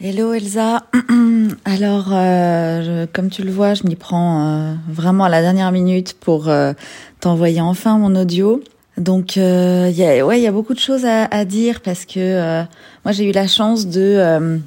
[0.02, 0.84] Hello Elsa.
[1.66, 6.18] Alors, euh, comme tu le vois, je m'y prends euh, vraiment à la dernière minute
[6.20, 6.74] pour euh,
[7.22, 8.62] t'envoyer enfin mon audio.
[8.98, 12.04] Donc, il y a, ouais, il y a beaucoup de choses à, à dire parce
[12.04, 12.64] que
[13.04, 14.60] moi j'ai eu la chance de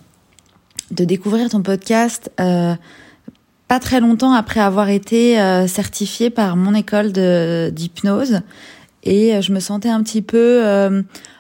[0.91, 5.37] de découvrir ton podcast pas très longtemps après avoir été
[5.67, 8.43] certifiée par mon école de d'hypnose
[9.03, 10.63] et je me sentais un petit peu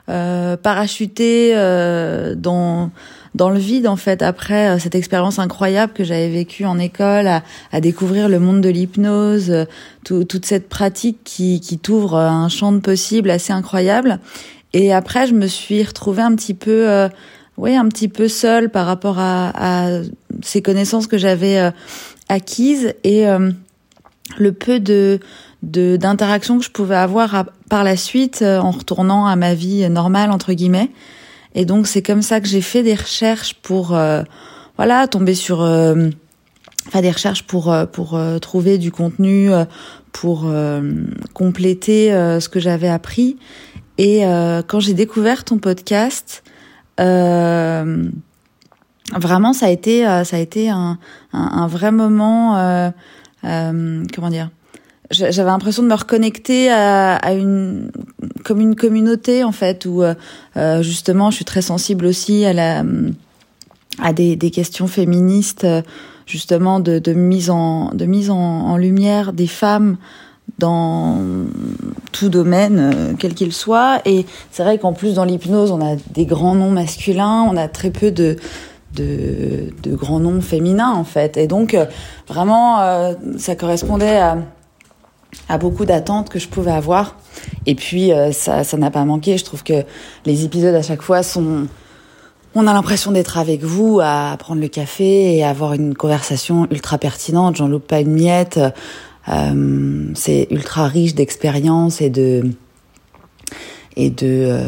[0.06, 1.54] parachutée
[2.34, 2.90] dans
[3.34, 7.26] dans le vide en fait après euh, cette expérience incroyable que j'avais vécue en école
[7.26, 9.64] à, à, découvrir le monde de l'hypnose euh,
[10.04, 14.20] toute cette pratique qui, qui t'ouvre un champ de possibles assez incroyable.
[14.72, 17.08] Et après je me suis retrouvée un petit peu euh,
[17.56, 20.00] oui un petit peu seule par rapport à, à
[20.42, 21.70] ces connaissances que j'avais euh,
[22.28, 23.24] acquises et
[24.36, 25.18] le peu de
[25.62, 30.52] d'interactions que je pouvais avoir par la suite en retournant à ma vie normale entre
[30.52, 30.90] guillemets
[31.54, 34.22] et donc c'est comme ça que j'ai fait des recherches pour euh,
[34.76, 36.08] voilà tomber sur euh,
[36.86, 39.50] enfin des recherches pour euh, pour trouver du contenu
[40.12, 40.50] pour
[41.32, 43.36] compléter ce que j'avais appris.
[43.98, 44.22] Et
[44.66, 46.42] quand j'ai découvert ton podcast,
[46.98, 47.92] vraiment
[49.52, 50.98] ça a été ça a été un,
[51.32, 52.92] un, un vrai moment
[53.42, 54.50] comment dire
[55.10, 57.90] j'avais l'impression de me reconnecter à, une
[58.44, 60.14] comme une communauté en fait où euh,
[60.56, 62.84] euh, justement je suis très sensible aussi à la
[64.00, 65.66] à des, des questions féministes
[66.26, 69.96] justement de, de mise en de mise en, en lumière des femmes
[70.58, 71.18] dans
[72.12, 74.00] tout domaine euh, quel qu'il soit.
[74.06, 77.68] Et c'est vrai qu'en plus dans l'hypnose on a des grands noms masculins on a
[77.68, 78.36] très peu de
[78.94, 81.36] de, de grands noms féminins en fait.
[81.36, 81.76] Et donc
[82.26, 84.38] vraiment ça correspondait à
[85.48, 87.16] à beaucoup d'attentes que je pouvais avoir.
[87.66, 89.38] Et puis, euh, ça ça n'a pas manqué.
[89.38, 89.84] Je trouve que
[90.26, 91.66] les épisodes à chaque fois sont...
[92.54, 96.98] On a l'impression d'être avec vous à prendre le café et avoir une conversation ultra
[96.98, 97.56] pertinente.
[97.56, 98.58] J'en loupe pas une miette.
[99.28, 102.50] Euh, c'est ultra riche d'expériences et de
[103.96, 104.58] et de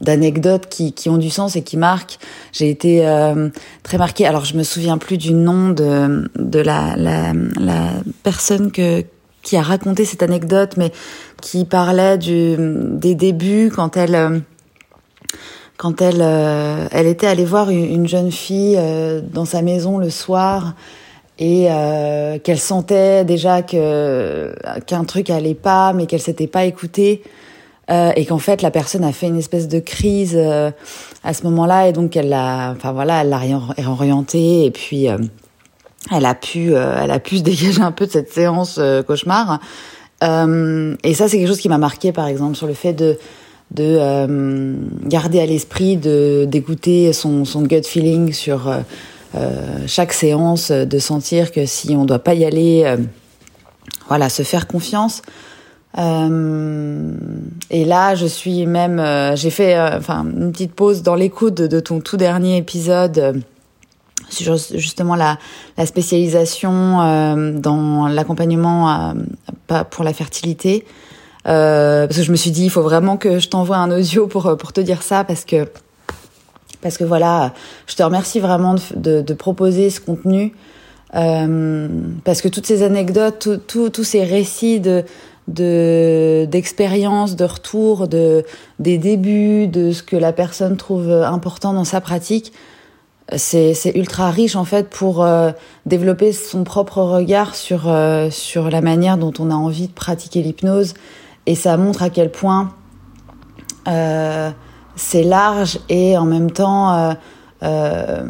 [0.00, 2.18] d'anecdotes qui, qui ont du sens et qui marquent.
[2.52, 3.02] J'ai été
[3.82, 4.26] très marquée.
[4.26, 9.04] Alors je me souviens plus du nom de, de la, la, la personne que,
[9.48, 10.92] qui a raconté cette anecdote, mais
[11.40, 14.42] qui parlait du, des débuts quand elle
[15.78, 20.10] quand elle, euh, elle était allée voir une, jeune fille euh, dans sa maison le
[20.10, 20.74] soir
[21.38, 24.54] et euh, qu'elle sentait déjà que
[24.86, 27.22] qu'un truc allait pas, mais qu'elle s'était pas écoutée
[27.90, 31.92] et qu'en fait la personne a fait une espèce de crise à ce moment-là et
[31.94, 33.40] donc elle l'a, enfin voilà, elle l'a
[33.78, 35.08] réorientée et puis
[36.10, 39.60] elle a pu, elle a pu se dégager un peu de cette séance cauchemar.
[40.22, 43.18] et ça c'est quelque chose qui m'a marqué par exemple sur le fait de
[43.70, 48.80] de euh, garder à l'esprit de d'écouter son, son gut feeling sur euh,
[49.34, 52.96] euh, chaque séance, de sentir que si on doit pas y aller,
[54.08, 55.20] voilà, se faire confiance.
[55.98, 59.02] et là, je suis même,
[59.34, 63.42] j'ai fait, enfin, une petite pause dans l'écoute de, ton tout dernier épisode
[64.30, 65.38] justement la,
[65.76, 69.14] la spécialisation dans l'accompagnement
[69.90, 70.84] pour la fertilité.
[71.46, 74.26] Euh, parce que je me suis dit, il faut vraiment que je t'envoie un audio
[74.26, 75.66] pour, euh, pour te dire ça, parce que,
[76.82, 77.54] parce que voilà,
[77.86, 80.52] je te remercie vraiment de, de, proposer ce contenu,
[81.14, 81.88] euh,
[82.24, 85.04] parce que toutes ces anecdotes, tous ces récits de
[85.50, 88.44] d'expériences, de, de retours, de
[88.78, 92.52] des débuts, de ce que la personne trouve important dans sa pratique,
[93.36, 95.50] c'est ultra riche en fait pour euh,
[95.84, 97.92] développer son propre regard sur
[98.30, 100.94] sur la manière dont on a envie de pratiquer l'hypnose
[101.48, 102.74] et ça montre à quel point
[103.88, 104.50] euh,
[104.96, 107.12] c'est large et en même temps euh,
[107.62, 108.22] euh,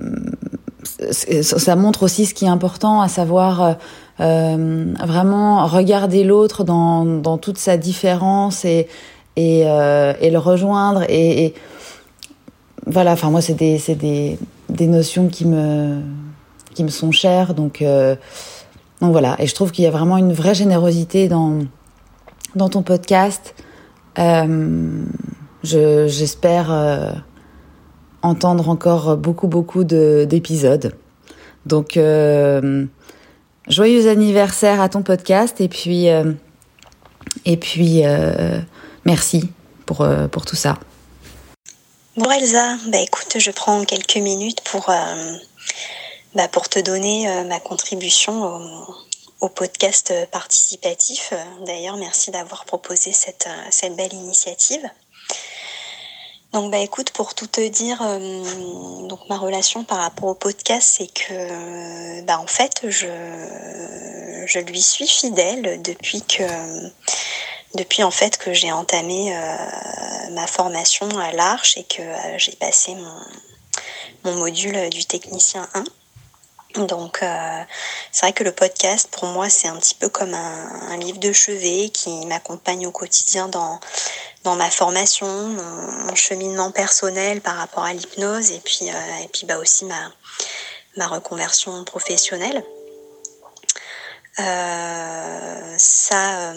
[1.43, 3.77] ça montre aussi ce qui est important, à savoir
[4.19, 8.89] vraiment regarder l'autre dans, dans, toute sa différence et,
[9.37, 11.03] et, et le rejoindre.
[11.09, 11.55] Et, et
[12.87, 16.01] voilà, enfin moi c'est des, des, des notions qui me,
[16.75, 17.55] qui me sont chères.
[17.55, 17.83] Donc,
[19.01, 21.61] donc voilà, et je trouve qu'il y a vraiment une vraie générosité dans,
[22.55, 23.55] dans ton podcast.
[24.19, 25.05] Euh,
[25.63, 27.11] J'espère euh,
[28.23, 30.95] entendre encore beaucoup, beaucoup d'épisodes.
[31.67, 32.87] Donc, euh,
[33.69, 36.33] joyeux anniversaire à ton podcast et puis, euh,
[37.45, 38.03] et puis
[39.05, 39.51] merci
[39.85, 40.79] pour, pour tout ça.
[42.19, 44.93] Bon Elsa, bah écoute, je prends quelques minutes pour,
[46.35, 48.61] bah, pour te donner ma contribution
[49.41, 51.33] au, podcast participatif.
[51.65, 54.83] D'ailleurs, merci d'avoir proposé cette, euh, cette belle initiative.
[56.53, 60.97] Donc bah écoute, pour tout te dire, euh, donc ma relation par rapport au podcast,
[60.99, 66.43] c'est que bah en fait je lui suis fidèle depuis que
[67.75, 72.03] depuis en fait que j'ai entamé euh, ma formation à l'Arche et que
[72.37, 75.67] j'ai passé mon, module du technicien
[76.75, 76.85] 1.
[76.87, 77.63] Donc euh,
[78.13, 81.33] c'est vrai que le podcast pour moi c'est un petit peu comme un, livre de
[81.33, 83.81] chevet qui m'accompagne au quotidien dans,
[84.45, 89.47] dans ma formation, mon, cheminement personnel par rapport à l'hypnose et puis, euh, et puis
[89.47, 90.13] bah aussi ma,
[90.97, 92.63] ma reconversion professionnelle.
[94.41, 96.55] Euh, ça,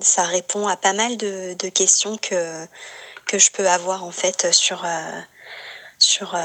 [0.00, 2.66] ça répond à pas mal de, de, questions que,
[3.26, 4.84] que je peux avoir en fait sur
[5.98, 6.40] sur euh,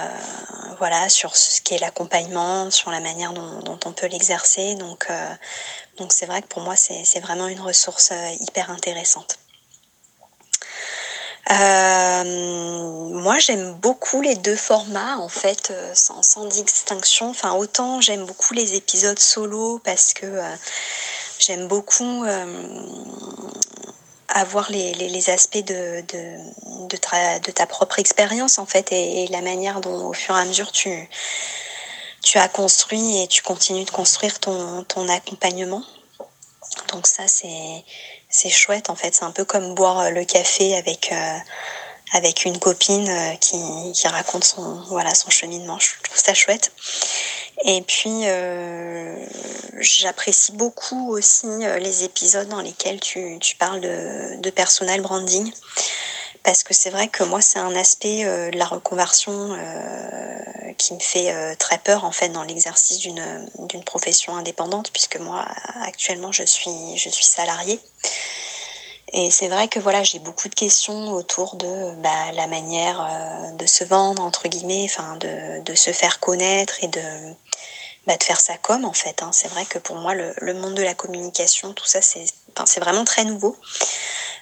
[0.78, 4.76] voilà sur ce qu'est l'accompagnement, sur la manière dont, on peut l'exercer.
[4.76, 5.34] Donc euh,
[5.98, 9.38] donc c'est vrai que pour moi c'est vraiment une ressource euh, hyper intéressante.
[11.48, 17.30] Moi, j'aime beaucoup les deux formats, en fait, sans, sans, distinction.
[17.30, 20.42] Enfin, autant j'aime beaucoup les épisodes solo parce que
[21.40, 22.26] j'aime beaucoup
[24.30, 26.90] avoir les, les, aspects de, de,
[27.40, 30.72] de, ta propre expérience en fait et, la manière dont au fur et à mesure
[30.72, 31.10] tu,
[32.22, 35.84] tu as construit et tu continues de construire ton, ton accompagnement.
[36.94, 37.84] Donc ça c'est
[38.30, 41.38] c'est chouette en fait, c'est un peu comme boire le café avec euh,
[42.14, 43.58] avec une copine euh, qui,
[43.94, 45.78] qui raconte son voilà son cheminement.
[45.80, 46.72] Je trouve ça chouette.
[47.66, 49.16] Et puis, euh,
[49.80, 55.52] j'apprécie beaucoup aussi euh, les épisodes dans lesquels tu, tu parles de, de, personal branding.
[56.44, 60.94] Parce que c'est vrai que moi, c'est un aspect euh, de la reconversion euh, qui
[60.94, 65.46] me fait euh, très peur, en fait, dans l'exercice d'une, d'une profession indépendante, puisque moi,
[65.82, 67.80] actuellement, je suis, je suis salariée.
[69.12, 73.66] Et c'est vrai que voilà, j'ai beaucoup de questions autour de bah, la manière de
[73.66, 77.02] se vendre, entre guillemets, enfin de, de se faire connaître et de,
[78.06, 79.24] bah, de faire sa com en fait.
[79.24, 79.32] Hein.
[79.34, 82.26] C'est vrai que pour moi, le, le, monde de la communication, tout ça, c'est
[82.64, 83.56] enfin, vraiment très nouveau.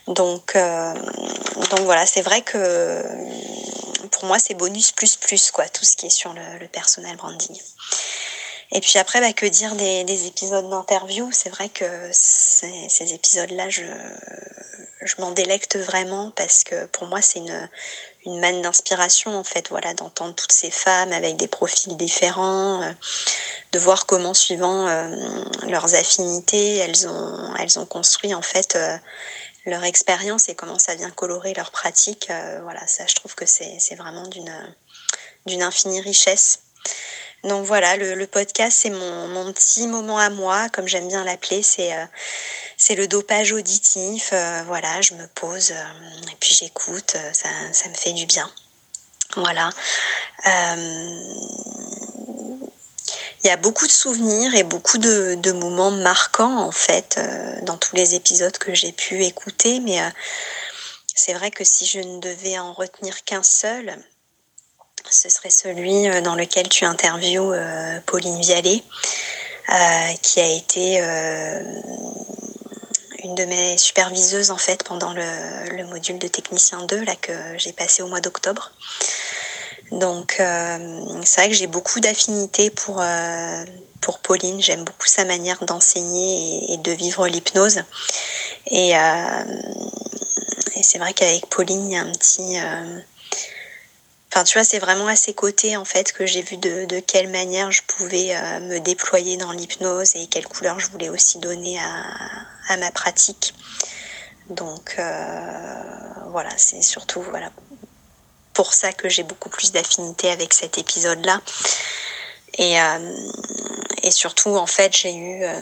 [0.08, 3.04] Donc, donc voilà, c'est vrai que
[4.12, 7.18] pour moi, c'est bonus plus plus, quoi, tout ce qui est sur le, le personnel
[7.18, 7.58] branding.
[8.72, 11.30] Et puis après, bah, que dire des, des épisodes d'interview?
[11.32, 13.84] C'est vrai que ces, ces épisodes-là, je,
[15.02, 17.70] je m'en délecte vraiment parce que pour moi, c'est une,
[18.26, 22.92] une manne d'inspiration, en fait, voilà, d'entendre toutes ces femmes avec des profils différents, euh,
[23.72, 25.16] de voir comment, suivant euh,
[25.68, 28.98] leurs affinités, elles ont, elles ont construit, en fait, euh,
[29.66, 32.30] leur expérience et comment ça vient colorer leur pratique.
[32.64, 34.76] voilà, ça, je trouve que c'est vraiment d'une
[35.46, 36.60] d'une infinie richesse.
[37.44, 41.62] Donc voilà, le, podcast, c'est mon, mon, petit moment à moi, comme j'aime bien l'appeler.
[41.62, 42.06] C'est euh,
[42.96, 44.32] le dopage auditif.
[44.34, 47.16] Euh, voilà, je me pose euh, et puis j'écoute.
[47.34, 48.50] Ça, ça me fait du bien.
[49.36, 49.70] Voilà.
[53.44, 57.20] Il y a beaucoup de souvenirs et beaucoup de, de moments marquants, en fait,
[57.64, 59.80] dans tous les épisodes que j'ai pu écouter.
[59.80, 60.00] Mais
[61.14, 63.96] c'est vrai que si je ne devais en retenir qu'un seul,
[65.10, 68.84] ce serait celui euh, dans lequel tu interviews euh, Pauline Vialet,
[69.70, 70.98] euh, qui a été
[73.24, 77.74] une de mes superviseuses en fait pendant le, module de technicien 2 là que j'ai
[77.74, 78.72] passé au mois d'octobre.
[79.92, 83.00] Donc c'est vrai que j'ai beaucoup d'affinités pour
[84.24, 84.62] Pauline.
[84.62, 87.84] J'aime beaucoup sa manière d'enseigner et, de vivre l'hypnose.
[88.68, 88.94] Et
[90.82, 92.58] c'est vrai qu'avec Pauline, il y a un petit
[94.32, 97.30] Enfin, tu vois, c'est vraiment à ses côtés en fait que j'ai vu de, quelle
[97.30, 101.80] manière je pouvais euh, me déployer dans l'hypnose et quelle couleur je voulais aussi donner
[101.80, 103.54] à, à ma pratique.
[104.50, 105.84] Donc euh,
[106.32, 107.52] voilà, c'est surtout voilà
[108.54, 111.42] pour ça que j'ai beaucoup plus d'affinité avec cet épisode-là.
[112.58, 113.30] Et, euh,
[114.04, 115.62] et surtout, en fait, j'ai eu, euh,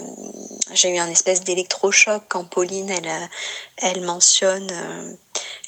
[0.74, 3.28] j'ai eu un espèce d'électrochoc quand Pauline, elle, euh,
[3.78, 4.70] elle mentionne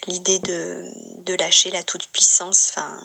[0.08, 0.86] l'idée de,
[1.24, 2.72] de lâcher la toute-puissance.
[2.72, 2.98] Enfin,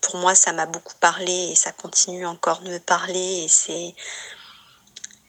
[0.00, 3.44] pour moi, ça m'a beaucoup parlé et ça continue encore de me parler.
[3.44, 3.94] Et c'est,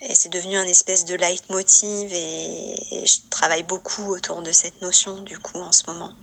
[0.01, 4.81] et c'est devenu un espèce de leitmotiv et, et, je travaille beaucoup autour de cette
[4.81, 6.13] notion du coup en ce moment.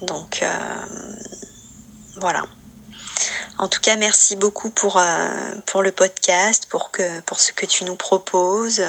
[0.00, 0.42] Donc
[2.16, 2.44] voilà.
[3.58, 6.90] En tout cas, merci beaucoup pour, euh, le podcast, pour,
[7.36, 8.82] ce que tu nous proposes.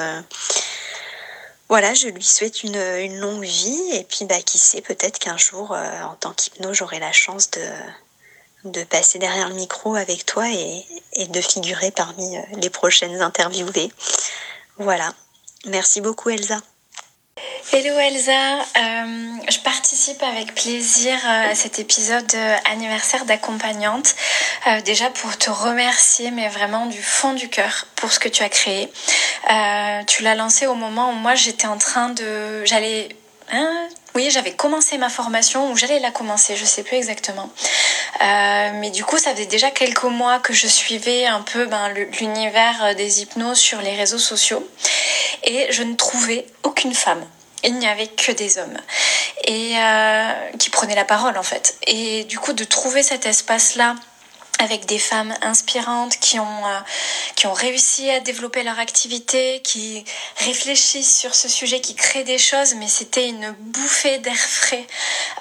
[1.69, 5.71] Voilà, je lui souhaite une, longue vie et puis bah, qui sait, peut-être qu'un jour,
[5.71, 10.49] euh, en tant qu'hypno, j'aurai la chance de, de passer derrière le micro avec toi
[10.49, 13.91] et, et de figurer parmi euh, les prochaines interviewées.
[14.77, 15.13] Voilà.
[15.65, 16.60] Merci beaucoup Elsa.
[17.71, 24.15] Hello Elsa, euh, je participe avec plaisir euh, à cet épisode euh, anniversaire d'accompagnante.
[24.86, 28.49] Déjà pour te remercier, mais vraiment du fond du cœur pour ce que tu as
[28.49, 28.91] créé.
[30.08, 33.10] Tu l'as lancé au moment où moi j'étais en train de, j'allais,
[33.52, 37.50] hein, oui, j'avais commencé ma formation ou j'allais la commencer, je sais plus exactement.
[38.22, 41.89] Euh, mais du coup, ça faisait déjà quelques mois que je suivais un peu ben,
[42.19, 44.67] l'univers des hypnoses sur les réseaux sociaux
[45.43, 47.26] et je ne trouvais aucune femme
[47.63, 48.78] il n'y avait que des hommes
[49.45, 51.78] et euh, qui prenaient la parole en fait.
[51.88, 53.95] Et du coup, de trouver cet espace-là
[54.58, 56.80] avec des femmes inspirantes qui ont, euh,
[57.36, 60.04] qui ont réussi à développer leur activité, qui
[60.38, 64.86] réfléchissent sur ce sujet, qui créent des choses, mais c'était une bouffée d'air frais.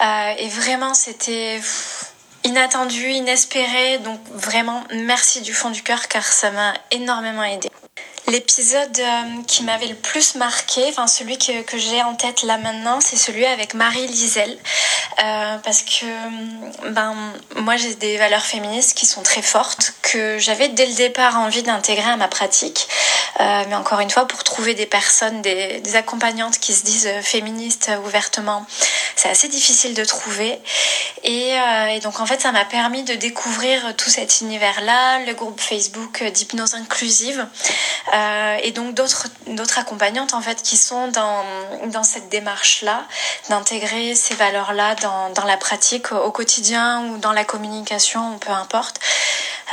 [0.03, 1.61] Euh, et vraiment, c'était
[2.45, 3.99] inattendu, inespéré.
[3.99, 7.69] Donc vraiment, merci du fond du cœur car ça m'a énormément aidé.
[8.27, 12.59] L'épisode euh, qui m'avait le plus marqué, enfin celui que, que j'ai en tête là
[12.59, 14.59] maintenant, c'est celui avec Marie Lisel.
[15.25, 17.15] Euh, parce que ben,
[17.57, 21.63] moi j'ai des valeurs féministes qui sont très fortes, que j'avais dès le départ envie
[21.63, 22.87] d'intégrer à ma pratique.
[23.41, 27.91] Euh, mais encore une fois, pour trouver des personnes, des accompagnantes qui se disent féministes
[28.05, 28.67] ouvertement,
[29.19, 30.61] c'est assez difficile de trouver.
[31.25, 35.35] Et, euh, et donc en fait, ça m'a permis de découvrir tout cet univers-là, le
[35.35, 37.45] groupe Facebook d'hypnose inclusive.
[38.15, 39.27] Euh, et donc d'autres
[39.77, 41.45] accompagnantes en fait qui sont dans,
[41.89, 43.05] dans cette démarche là
[43.51, 48.51] d'intégrer ces valeurs là dans, dans la pratique au quotidien ou dans la communication peu
[48.51, 48.99] importe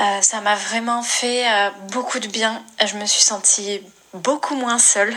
[0.01, 1.45] euh, ça m'a vraiment fait
[1.91, 3.81] beaucoup de bien je me suis sentie
[4.15, 5.13] beaucoup moins seule,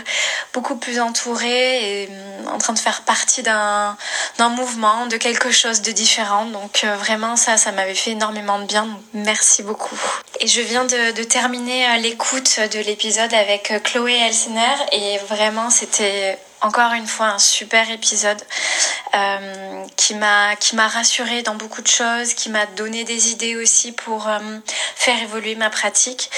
[0.53, 3.97] beaucoup plus entourée et mm, en train de faire partie d'un
[4.39, 6.47] mouvement, de quelque chose de différent.
[6.47, 8.89] Donc euh, vraiment ça, ça m'avait fait énormément de bien.
[9.15, 9.99] Merci beaucoup.
[10.41, 15.71] Et je viens de, terminer euh, l'écoute de l'épisode avec euh, Chloé Elsner et vraiment
[15.71, 18.43] c'était encore une fois un super épisode
[19.15, 23.93] euh, qui m'a qui rassurée dans beaucoup de choses, qui m'a donné des idées aussi
[23.93, 24.39] pour euh,
[24.97, 26.31] faire évoluer ma pratique.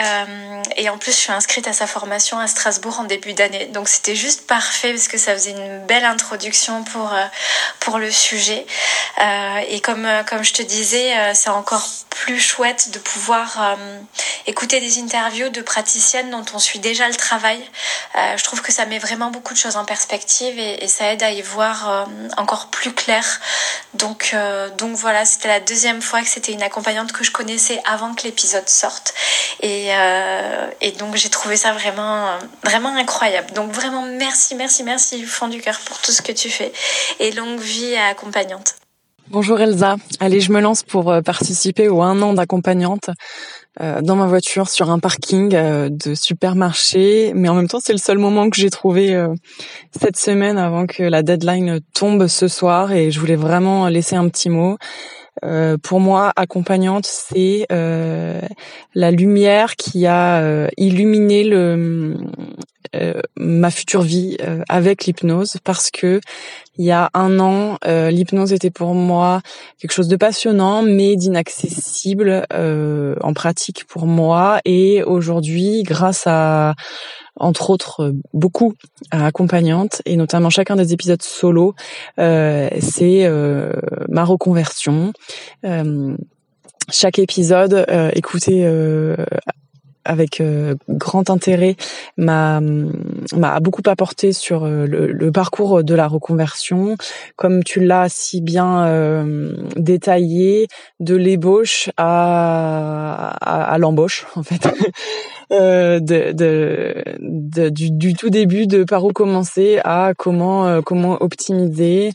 [0.00, 3.66] Euh, et en plus, je suis inscrite à sa formation à Strasbourg en début d'année,
[3.66, 7.14] donc c'était juste parfait parce que ça faisait une belle introduction pour
[7.80, 8.66] pour le sujet.
[9.68, 13.76] et comme comme je te disais, c'est encore plus chouette de pouvoir
[14.46, 17.60] écouter des interviews de praticiennes dont on suit déjà le travail.
[18.14, 21.32] je trouve que ça met vraiment beaucoup de choses en perspective et, ça aide à
[21.32, 22.04] y voir euh,
[22.36, 23.24] encore plus clair.
[23.94, 27.80] Donc, euh, donc voilà, c'était la deuxième fois que c'était une accompagnante que je connaissais
[27.84, 29.14] avant que l'épisode sorte.
[29.62, 33.52] Et, euh, et donc j'ai trouvé ça vraiment, vraiment incroyable.
[33.54, 36.72] Donc vraiment merci, merci, merci du fond du cœur pour tout ce que tu fais.
[37.18, 38.76] Et longue vie à accompagnante.
[39.28, 39.96] Bonjour Elsa.
[40.20, 43.10] Allez, je me lance pour participer au un an d'accompagnante.
[43.82, 47.92] Euh, dans ma voiture sur un parking euh, de supermarché, mais en même temps c'est
[47.92, 49.34] le seul moment que j'ai trouvé euh,
[50.00, 54.28] cette semaine avant que la deadline tombe ce soir et je voulais vraiment laisser un
[54.28, 54.78] petit mot.
[55.82, 62.14] pour moi, accompagnante, c'est la lumière qui a illuminé le, euh,
[63.36, 66.20] ma future vie euh, avec l'hypnose parce que
[66.78, 69.40] il y a un an, euh, l'hypnose était pour moi
[69.78, 74.60] quelque chose de passionnant mais d'inaccessible en pratique pour moi.
[74.64, 76.74] Et aujourd'hui, grâce à
[77.38, 78.74] entre autres beaucoup
[79.10, 81.74] à accompagnante et notamment chacun des épisodes solo,
[82.18, 83.30] c'est
[84.08, 85.12] ma reconversion.
[86.88, 88.64] Chaque épisode, euh, écoutez
[90.06, 91.76] avec euh, grand intérêt
[92.16, 96.96] m'a m'a beaucoup apporté sur euh, le, parcours de la reconversion,
[97.36, 100.68] comme tu l'as si bien euh, détaillé,
[101.00, 104.68] de l'ébauche à, à, à l'embauche en fait.
[105.52, 111.16] Euh, de, de, du, du, tout début de par où commencer à comment euh, comment
[111.22, 112.10] optimiser.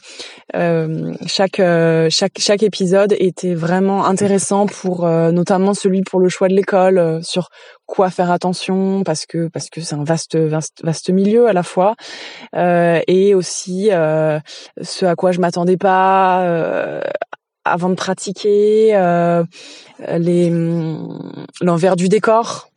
[0.53, 1.61] Euh, chaque
[2.09, 7.49] chaque chaque épisode était vraiment intéressant pour notamment celui pour le choix de l'école sur
[7.86, 11.95] quoi faire attention parce que parce que c'est un vaste, vaste milieu à la fois
[12.53, 17.01] et aussi ce à quoi je m'attendais pas
[17.63, 18.91] avant de pratiquer
[20.17, 20.51] les
[21.61, 22.67] l'envers du décor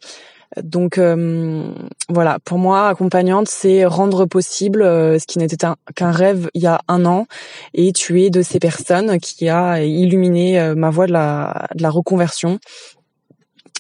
[0.62, 1.72] donc euh,
[2.09, 5.57] voilà, pour moi, accompagnante, c'est rendre possible euh, ce qui n'était
[5.94, 7.26] qu'un rêve il y a un an,
[7.72, 12.59] et tu es de ces personnes qui a illuminé euh, ma voie de la, reconversion.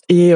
[0.08, 0.32] Et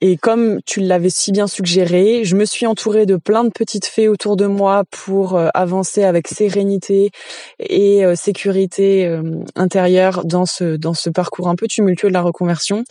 [0.00, 3.86] et comme tu l'avais si bien suggéré, je me suis entourée de plein de petites
[3.86, 7.12] fées autour de moi pour avancer avec sérénité
[7.60, 9.16] et sécurité
[9.54, 12.82] intérieure dans ce parcours un peu tumultueux de la reconversion.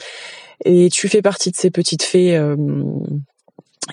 [0.65, 2.55] Et tu fais partie de ces petites fées euh,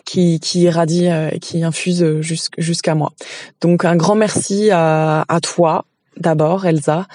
[0.04, 3.12] qui, qui irradient, euh, qui infusent jusqu'à moi.
[3.60, 5.84] Donc un grand merci à, à toi
[6.18, 7.06] d'abord, Elsa,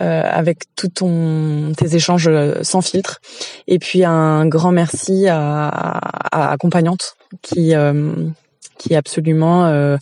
[0.00, 2.30] euh, avec tous ton tes échanges
[2.62, 3.20] sans filtre,
[3.66, 8.14] et puis un grand merci à, à, accompagnante qui euh,
[8.78, 9.96] qui est absolument euh,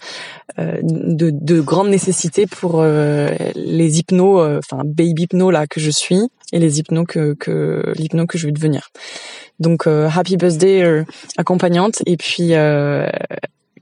[0.59, 6.21] de, de grande nécessité pour les hypnos, enfin baby hypno là que je suis,
[6.53, 7.95] et les hypnos que, que
[8.29, 8.91] que je veux devenir.
[9.61, 11.05] Donc euh, happy birthday euh,
[11.37, 13.09] accompagnante et puis euh,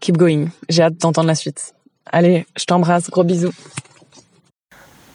[0.00, 0.46] keep going.
[0.68, 1.74] J'ai hâte d'entendre la suite.
[2.06, 3.52] Allez, je t'embrasse, gros bisous.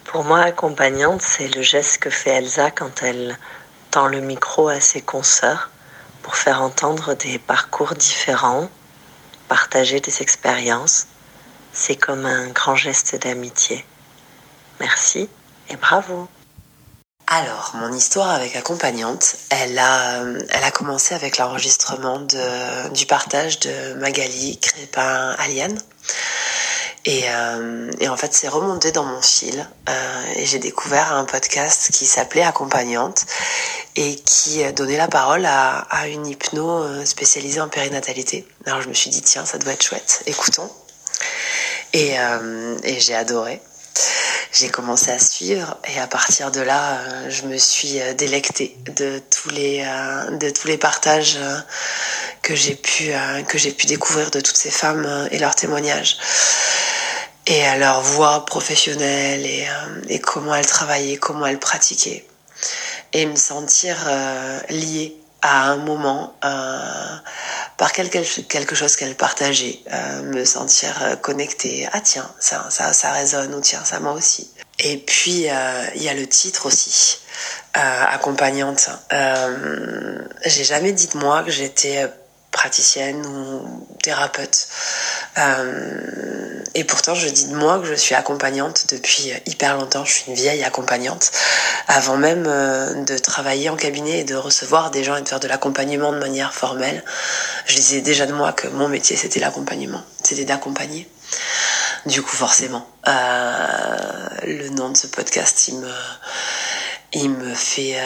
[0.05, 3.38] Pour moi, accompagnante, c'est le geste que fait Elsa quand elle
[3.91, 5.69] tend le micro à ses consoeurs
[6.23, 8.69] pour faire entendre des parcours différents,
[9.48, 11.08] partager des expériences.
[11.74, 13.86] C'est comme un grand geste d'amitié.
[14.80, 15.30] Merci
[15.70, 16.28] et bravo.
[17.30, 25.36] Alors, mon histoire avec accompagnante, elle a, commencé avec l'enregistrement du partage de Magali Crépin
[25.38, 25.78] Aliane.
[27.04, 31.24] Et, euh, et, en fait, c'est remonté dans mon fil euh, et j'ai découvert un
[31.24, 33.26] podcast qui s'appelait Accompagnante
[33.98, 38.48] et qui donnait la parole à, une hypno euh, spécialisée en périnatalité.
[38.66, 40.70] Alors je me suis dit, tiens, ça doit être chouette, écoutons.
[41.93, 42.16] Et,
[42.84, 43.62] et j'ai adoré
[44.52, 48.76] j'ai commencé à suivre et à partir de là, euh, je me suis euh, délectée
[48.95, 51.38] de tous les euh, de tous les partages
[52.41, 53.12] que j'ai pu
[53.48, 56.18] que j'ai pu découvrir de toutes ces femmes et leurs témoignages
[57.45, 59.45] et à leur voix professionnelle
[60.10, 62.26] et comment elles travaillaient, comment elles pratiquaient
[63.14, 63.97] et me sentir
[64.70, 66.34] liée à un moment
[67.78, 71.88] par quelque, quelque chose qu'elle partageait, euh, me sentir euh, connectée.
[71.93, 74.49] Ah tiens, ça, ça, ça résonne, ou tiens, ça moi aussi.
[74.80, 77.20] Et puis, euh, il y a le titre aussi,
[77.74, 78.89] accompagnante.
[80.45, 82.08] J'ai jamais dit de moi que j'étais
[82.52, 84.68] praticienne ou thérapeute.
[85.38, 90.06] Euh, et pourtant, je dis de moi que je suis accompagnante depuis hyper longtemps.
[90.06, 91.32] Je suis une vieille accompagnante.
[91.88, 95.39] Avant même euh, de travailler en cabinet et de recevoir des gens et de faire
[95.39, 97.04] de l'accompagnement de manière formelle,
[97.66, 100.04] je disais déjà de moi que mon métier, c'était l'accompagnement.
[100.24, 101.10] C'était d'accompagner.
[102.06, 105.93] Du coup, forcément, euh, le nom de ce podcast, il me,
[107.14, 107.98] il me fait,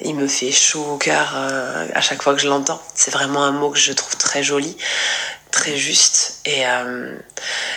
[0.00, 2.80] il me fait chaud au cœur euh, à chaque fois que je l'entends.
[2.94, 4.76] C'est vraiment un mot que je trouve très joli,
[5.50, 7.14] très juste, et, euh,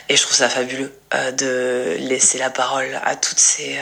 [0.09, 3.79] et je trouve ça fabuleux euh, de laisser la parole à toutes ces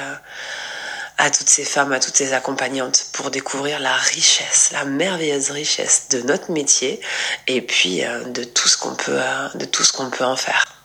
[1.20, 6.08] à toutes ces femmes, à toutes ces accompagnantes pour découvrir la richesse, la merveilleuse richesse
[6.10, 7.00] de notre métier
[7.46, 9.22] et puis de tout ce qu'on peut,
[9.54, 10.83] de tout ce qu'on peut en faire.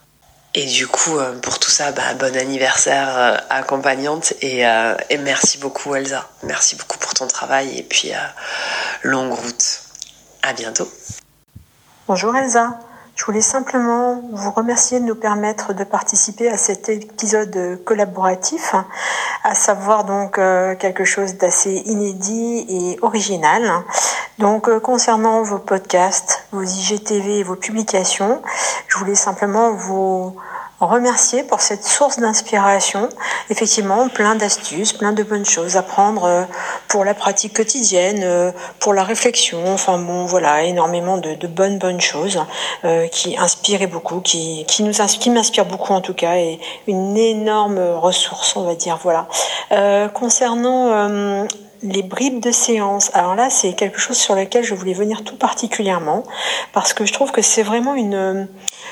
[0.54, 5.18] Et du coup, euh, pour tout ça, bah, bon anniversaire euh, accompagnante et, euh, et
[5.18, 6.28] merci beaucoup Elsa.
[6.42, 8.12] Merci beaucoup pour ton travail et puis
[9.02, 9.82] longue route.
[10.42, 10.90] À bientôt.
[12.06, 12.78] Bonjour Elsa,
[13.18, 18.76] je voulais simplement vous remercier de nous permettre de participer à cet épisode collaboratif,
[19.42, 23.68] à savoir donc euh, quelque chose d'assez inédit et original.
[24.38, 28.40] Donc euh, concernant vos podcasts, vos IGTV et vos publications,
[28.86, 30.36] je voulais simplement vous
[30.80, 33.08] remercier pour cette source d'inspiration.
[33.50, 36.42] Effectivement, plein d'astuces, plein de bonnes choses à prendre euh,
[36.88, 39.60] pour la pratique quotidienne, euh, pour la réflexion.
[39.66, 42.40] Enfin bon, voilà, énormément de, de bonnes bonnes choses
[42.84, 47.16] euh, qui inspirent beaucoup, qui, qui nous qui m'inspirent beaucoup en tout cas, et une
[47.16, 48.98] énorme ressource, on va dire.
[49.02, 49.26] Voilà.
[49.72, 51.44] Euh, concernant euh,
[51.82, 53.10] les bribes de séance.
[53.14, 56.24] Alors là, c'est quelque chose sur lequel je voulais venir tout particulièrement
[56.72, 58.48] parce que je trouve que c'est vraiment une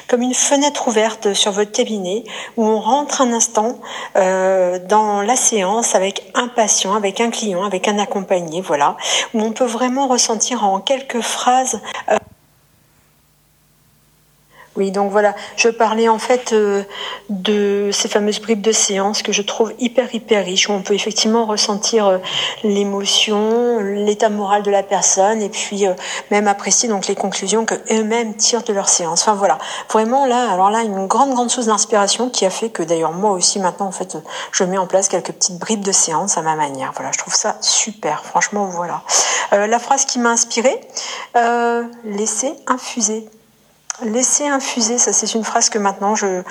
[0.09, 2.25] comme une fenêtre ouverte sur votre cabinet
[2.57, 3.79] où on rentre un instant
[4.17, 8.97] euh, dans la séance avec un patient, avec un client, avec un accompagné, voilà,
[9.35, 11.81] où on peut vraiment ressentir en quelques phrases.
[12.11, 12.17] euh,
[14.77, 16.83] oui, donc voilà, je parlais en fait euh,
[17.31, 20.95] de ces fameuses bribes de séance que je trouve hyper hyper riches, où on peut
[20.95, 22.19] effectivement ressentir euh,
[22.63, 25.95] l'émotion, l'état moral de la personne, et puis euh,
[26.31, 29.23] même apprécier donc les conclusions que eux-mêmes tirent de leur séance.
[29.23, 29.57] Enfin voilà,
[29.91, 33.31] vraiment là, alors là, une grande grande source d'inspiration qui a fait que d'ailleurs moi
[33.31, 34.19] aussi maintenant en fait,
[34.53, 36.93] je mets en place quelques petites bribes de séance à ma manière.
[36.95, 38.25] Voilà, je trouve ça super.
[38.25, 39.03] Franchement, voilà.
[39.53, 40.81] La phrase qui m'a inspirée,
[42.05, 43.29] laissez infuser.
[44.05, 46.43] Laisser infuser, ça c'est une phrase que maintenant je,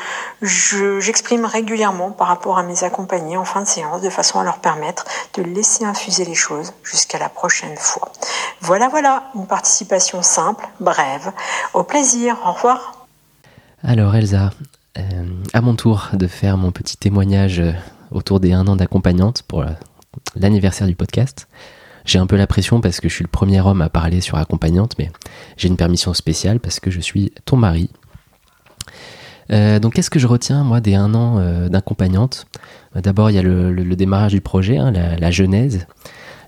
[0.41, 4.43] je- j'exprime régulièrement par rapport à mes accompagnés en fin de séance, de façon à
[4.43, 8.11] leur permettre de laisser infuser les choses jusqu'à la prochaine fois.
[8.61, 11.31] Voilà, voilà, une participation simple, brève.
[11.75, 13.05] Au plaisir, au revoir.
[13.83, 14.49] Alors Elsa,
[14.97, 15.01] euh,
[15.53, 17.73] à mon tour de faire mon petit témoignage euh,
[18.11, 19.67] autour des un an d'accompagnante pour euh,
[20.35, 21.47] l'anniversaire du podcast.
[22.05, 24.37] J'ai un peu la pression parce que je suis le premier homme à parler sur
[24.37, 25.11] accompagnante, mais
[25.57, 27.89] j'ai une permission spéciale parce que je suis ton mari.
[29.51, 32.45] Euh, donc qu'est-ce que je retiens moi des un an euh, d'accompagnante?
[32.95, 35.85] D'abord il y a le, démarrage du projet, hein, la, genèse,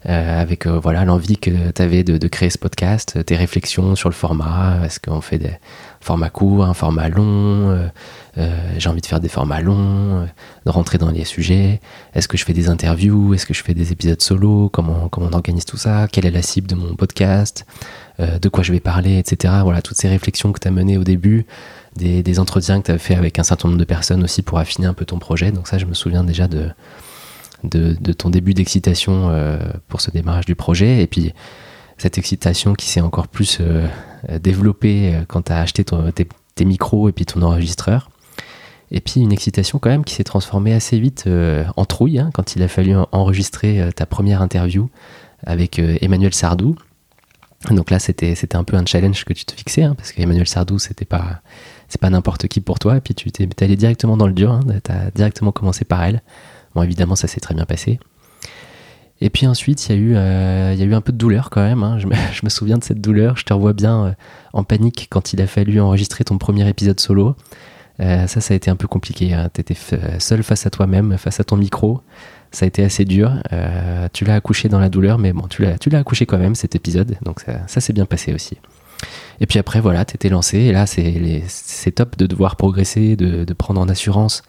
[0.08, 4.10] euh, avec voilà l'envie que tu avais de, de créer ce podcast, tes réflexions sur
[4.10, 5.52] le format, est-ce qu'on fait des
[6.08, 7.88] formats courts, un format long, euh,
[8.38, 10.26] euh, j'ai envie de faire des formats longs, euh,
[10.66, 11.82] de rentrer dans les sujets,
[12.16, 15.28] est-ce que je fais des interviews, est-ce que je fais des épisodes solo, comment, comment
[15.32, 17.66] on organise tout ça, quelle est la cible de mon podcast,
[18.20, 19.54] de quoi je vais parler, etc.
[19.62, 21.46] Voilà, toutes ces réflexions que tu as menées au début,
[21.96, 24.88] des, entretiens que tu as fait avec un certain nombre de personnes aussi pour affiner
[24.88, 25.52] un peu ton projet.
[25.52, 26.72] Donc ça, je me souviens déjà de,
[27.64, 29.32] de, ton début d'excitation
[29.88, 31.04] pour ce démarrage du projet.
[31.04, 31.32] Et puis
[32.00, 33.60] cette excitation qui s'est encore plus
[34.30, 38.10] euh, développée euh, quand tu as acheté tes, micros et puis ton enregistreur.
[38.90, 42.30] Et puis une excitation quand même qui s'est transformée assez vite euh, en trouille hein,
[42.34, 44.90] quand il a fallu en- enregistrer ta première interview
[45.46, 46.76] avec Emmanuel Sardou.
[47.70, 50.80] Donc là, c'était un peu un challenge que tu te fixais, hein, parce qu'Emmanuel Sardou,
[50.80, 51.42] c'était pas
[51.90, 52.98] c'est pas n'importe qui pour toi.
[52.98, 56.04] Et puis tu t'es allé directement dans le dur, hein, tu as directement commencé par
[56.04, 56.22] elle.
[56.76, 58.00] Bon, évidemment, ça s'est très bien passé.
[59.20, 61.18] Et puis ensuite, il y, a eu, euh, il y a eu un peu de
[61.18, 61.84] douleur quand même.
[61.84, 61.98] hein.
[62.00, 62.08] Je,
[62.44, 63.38] me, souviens de cette douleur.
[63.38, 64.12] Je te revois bien euh,
[64.54, 67.36] en panique quand il a fallu enregistrer ton premier épisode solo.
[68.00, 69.34] Euh, ça, ça a été un peu compliqué.
[69.34, 69.50] Hein.
[69.54, 69.76] Tu étais
[70.20, 72.02] seul face à toi-même, face à ton micro.
[72.52, 73.34] Ça a été assez dur.
[74.14, 77.18] Tu l'as accouché dans la douleur, mais bon, tu l'as, accouché quand même cet épisode.
[77.24, 78.58] Donc ça, ça s'est bien passé aussi.
[79.42, 80.60] Et puis après, voilà, t'étais lancé.
[80.60, 84.44] Et là, c'est, top de devoir progresser, de prendre en assurance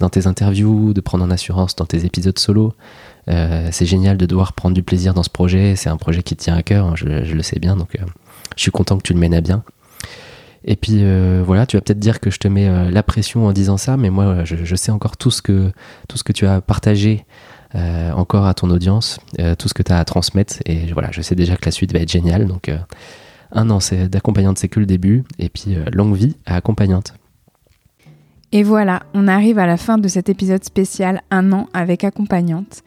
[0.00, 2.74] dans tes interviews, de prendre en assurance dans tes épisodes solo.
[3.28, 5.76] Euh, c'est génial de devoir prendre du plaisir dans ce projet.
[5.76, 7.76] C'est un projet qui te tient à cœur, hein, je, le sais bien.
[7.76, 8.04] Donc, euh,
[8.56, 9.62] je suis content que tu le mènes à bien.
[10.62, 13.52] Et puis euh, voilà, tu vas peut-être dire que je te mets la pression en
[13.52, 15.72] disant ça, mais moi, je, je sais encore tout ce que
[16.06, 17.24] tout ce que tu as partagé
[17.72, 19.20] encore à ton audience,
[19.58, 20.56] tout ce que tu as à transmettre.
[20.66, 22.46] Et voilà, je sais déjà que la suite va être géniale.
[22.46, 22.70] Donc,
[23.52, 23.78] un an
[24.10, 25.24] d'accompagnante, c'est que le début.
[25.38, 27.14] Et puis, longue vie à accompagnante.
[28.52, 32.82] Et voilà, on arrive à la fin de cet épisode spécial Un an avec accompagnante.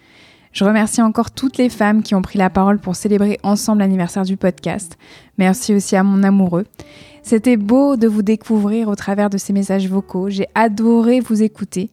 [0.53, 4.23] Je remercie encore toutes les femmes qui ont pris la parole pour célébrer ensemble l'anniversaire
[4.23, 4.99] du podcast.
[5.39, 6.65] Merci aussi à mon amoureux.
[7.23, 10.29] C'était beau de vous découvrir au travers de ces messages vocaux.
[10.29, 11.89] J'ai adoré vous écouter.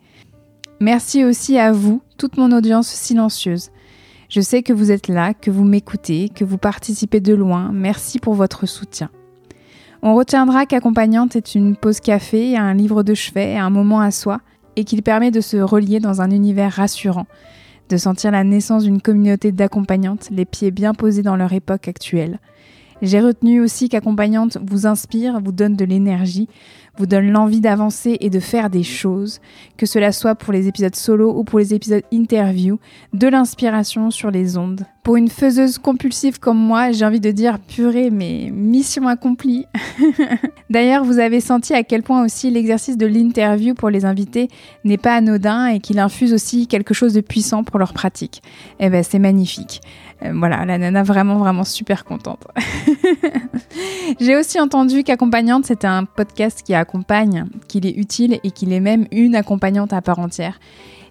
[0.78, 3.70] Merci aussi à vous, toute mon audience silencieuse.
[4.28, 7.70] Je sais que vous êtes là, que vous m'écoutez, que vous participez de loin.
[7.72, 9.08] Merci pour votre soutien.
[10.02, 14.40] On retiendra qu'accompagnante est une pause café, un livre de chevet, un moment à soi,
[14.76, 17.26] et qu'il permet de se relier dans un univers rassurant,
[17.90, 22.38] de sentir la naissance d'une communauté d'accompagnantes, les pieds bien posés dans leur époque actuelle.
[23.02, 26.48] J'ai retenu aussi qu'accompagnante vous inspire, vous donne de l'énergie,
[26.98, 29.40] vous donne l'envie d'avancer et de faire des choses,
[29.76, 32.78] que cela soit pour les épisodes solo ou pour les épisodes interview,
[33.12, 34.84] de l'inspiration sur les ondes.
[35.02, 39.64] Pour une faiseuse compulsive comme moi, j'ai envie de dire purée, mais mission accomplie.
[40.70, 44.48] D'ailleurs, vous avez senti à quel point aussi l'exercice de l'interview pour les invités
[44.84, 48.42] n'est pas anodin et qu'il infuse aussi quelque chose de puissant pour leur pratique.
[48.78, 49.80] Eh ben, c'est magnifique.
[50.22, 52.46] Euh, voilà, la nana vraiment, vraiment super contente.
[54.20, 58.80] J'ai aussi entendu qu'accompagnante, c'était un podcast qui accompagne, qu'il est utile et qu'il est
[58.80, 60.60] même une accompagnante à part entière.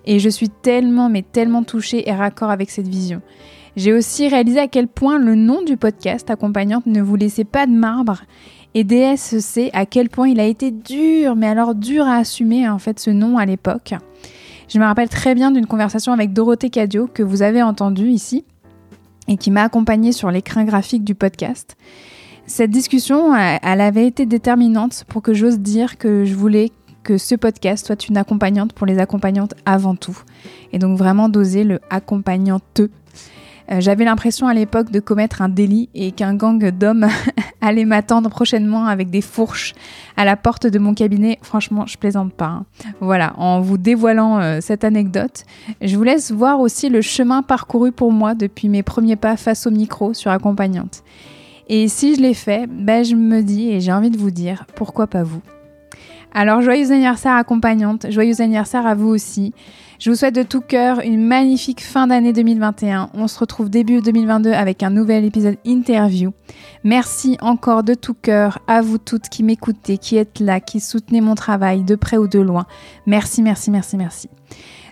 [0.06, 3.22] Et je suis tellement, mais tellement touchée et raccord avec cette vision.
[3.76, 7.68] J'ai aussi réalisé à quel point le nom du podcast accompagnante ne vous laissait pas
[7.68, 8.22] de marbre.
[8.74, 12.70] Et DS sait à quel point il a été dur, mais alors dur à assumer
[12.70, 13.94] en fait ce nom à l'époque.
[14.68, 18.46] Je me rappelle très bien d'une conversation avec Dorothée Cadio que vous avez entendue ici
[19.28, 21.76] et qui m'a accompagnée sur l'écran graphique du podcast.
[22.46, 26.72] Cette discussion, elle avait été déterminante pour que j'ose dire que je voulais
[27.04, 30.18] que ce podcast soit une accompagnante pour les accompagnantes avant tout.
[30.74, 32.92] Et donc vraiment d'oser le accompagnanteux.
[33.72, 37.08] Euh, j'avais l'impression à l'époque de commettre un délit et qu'un gang d'hommes
[37.62, 39.74] allait m'attendre prochainement avec des fourches
[40.18, 41.38] à la porte de mon cabinet.
[41.42, 42.46] Franchement, je plaisante pas.
[42.46, 42.66] Hein.
[43.00, 45.44] Voilà, en vous dévoilant euh, cette anecdote,
[45.82, 49.68] je vous laisse voir aussi le chemin parcouru pour moi depuis mes premiers pas face
[49.68, 51.04] au micro sur accompagnante.
[51.68, 54.66] Et si je l'ai fait, ben je me dis et j'ai envie de vous dire,
[54.76, 55.42] pourquoi pas vous?
[56.34, 59.54] Alors joyeux anniversaire accompagnante, joyeux anniversaire à vous aussi.
[60.00, 63.10] Je vous souhaite de tout cœur une magnifique fin d'année 2021.
[63.14, 66.32] On se retrouve début 2022 avec un nouvel épisode interview.
[66.86, 71.20] Merci encore de tout cœur à vous toutes qui m'écoutez, qui êtes là, qui soutenez
[71.20, 72.66] mon travail de près ou de loin.
[73.08, 74.30] Merci, merci, merci, merci.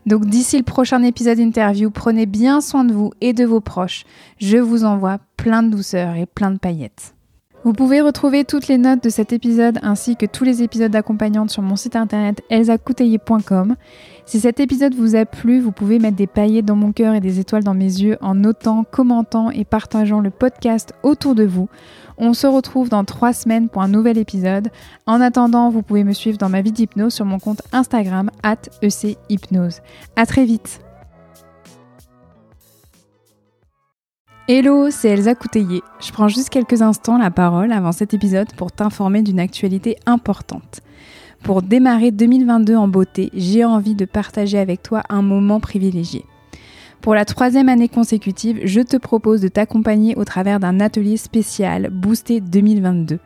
[0.06, 4.04] Donc d'ici le prochain épisode interview, prenez bien soin de vous et de vos proches.
[4.40, 7.17] Je vous envoie plein de douceur et plein de paillettes.
[7.64, 11.50] Vous pouvez retrouver toutes les notes de cet épisode ainsi que tous les épisodes d'accompagnante
[11.50, 13.76] sur mon site internet elsacouteiller.com.
[14.26, 17.20] Si cet épisode vous a plu, vous pouvez mettre des paillettes dans mon cœur et
[17.20, 21.68] des étoiles dans mes yeux en notant, commentant et partageant le podcast autour de vous.
[22.18, 24.70] On se retrouve dans trois semaines pour un nouvel épisode.
[25.06, 28.58] En attendant, vous pouvez me suivre dans ma vie d'hypnose sur mon compte Instagram at
[28.82, 29.82] echypnose.
[30.16, 30.80] À très vite
[34.50, 35.82] Hello, c'est Elsa Couteillé.
[36.00, 40.80] Je prends juste quelques instants la parole avant cet épisode pour t'informer d'une actualité importante.
[41.44, 46.24] Pour démarrer 2022 en beauté, j'ai envie de partager avec toi un moment privilégié.
[47.02, 51.90] Pour la troisième année consécutive, je te propose de t'accompagner au travers d'un atelier spécial
[51.92, 53.20] Boosté 2022.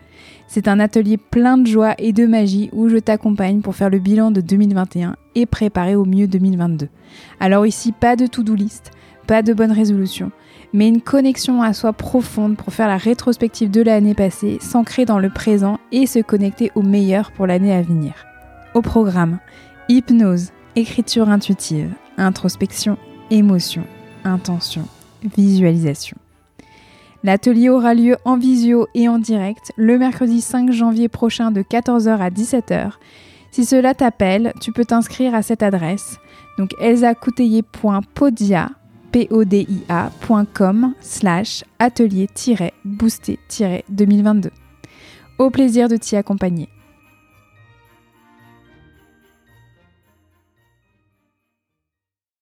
[0.47, 3.99] C'est un atelier plein de joie et de magie où je t'accompagne pour faire le
[3.99, 6.89] bilan de 2021 et préparer au mieux 2022.
[7.39, 8.89] Alors ici, pas de to-do list,
[9.27, 10.31] pas de bonne résolution,
[10.73, 15.19] mais une connexion à soi profonde pour faire la rétrospective de l'année passée, s'ancrer dans
[15.19, 18.13] le présent et se connecter au meilleur pour l'année à venir.
[18.73, 19.39] Au programme,
[19.89, 22.97] hypnose, écriture intuitive, introspection,
[23.29, 23.83] émotion,
[24.23, 24.87] intention,
[25.35, 26.17] visualisation.
[27.23, 32.17] L'atelier aura lieu en visio et en direct le mercredi 5 janvier prochain de 14h
[32.17, 32.93] à 17h.
[33.51, 36.17] Si cela t'appelle, tu peux t'inscrire à cette adresse,
[36.57, 36.71] donc
[39.11, 44.49] podia.com slash atelier-boosté-2022.
[45.37, 46.69] Au plaisir de t'y accompagner.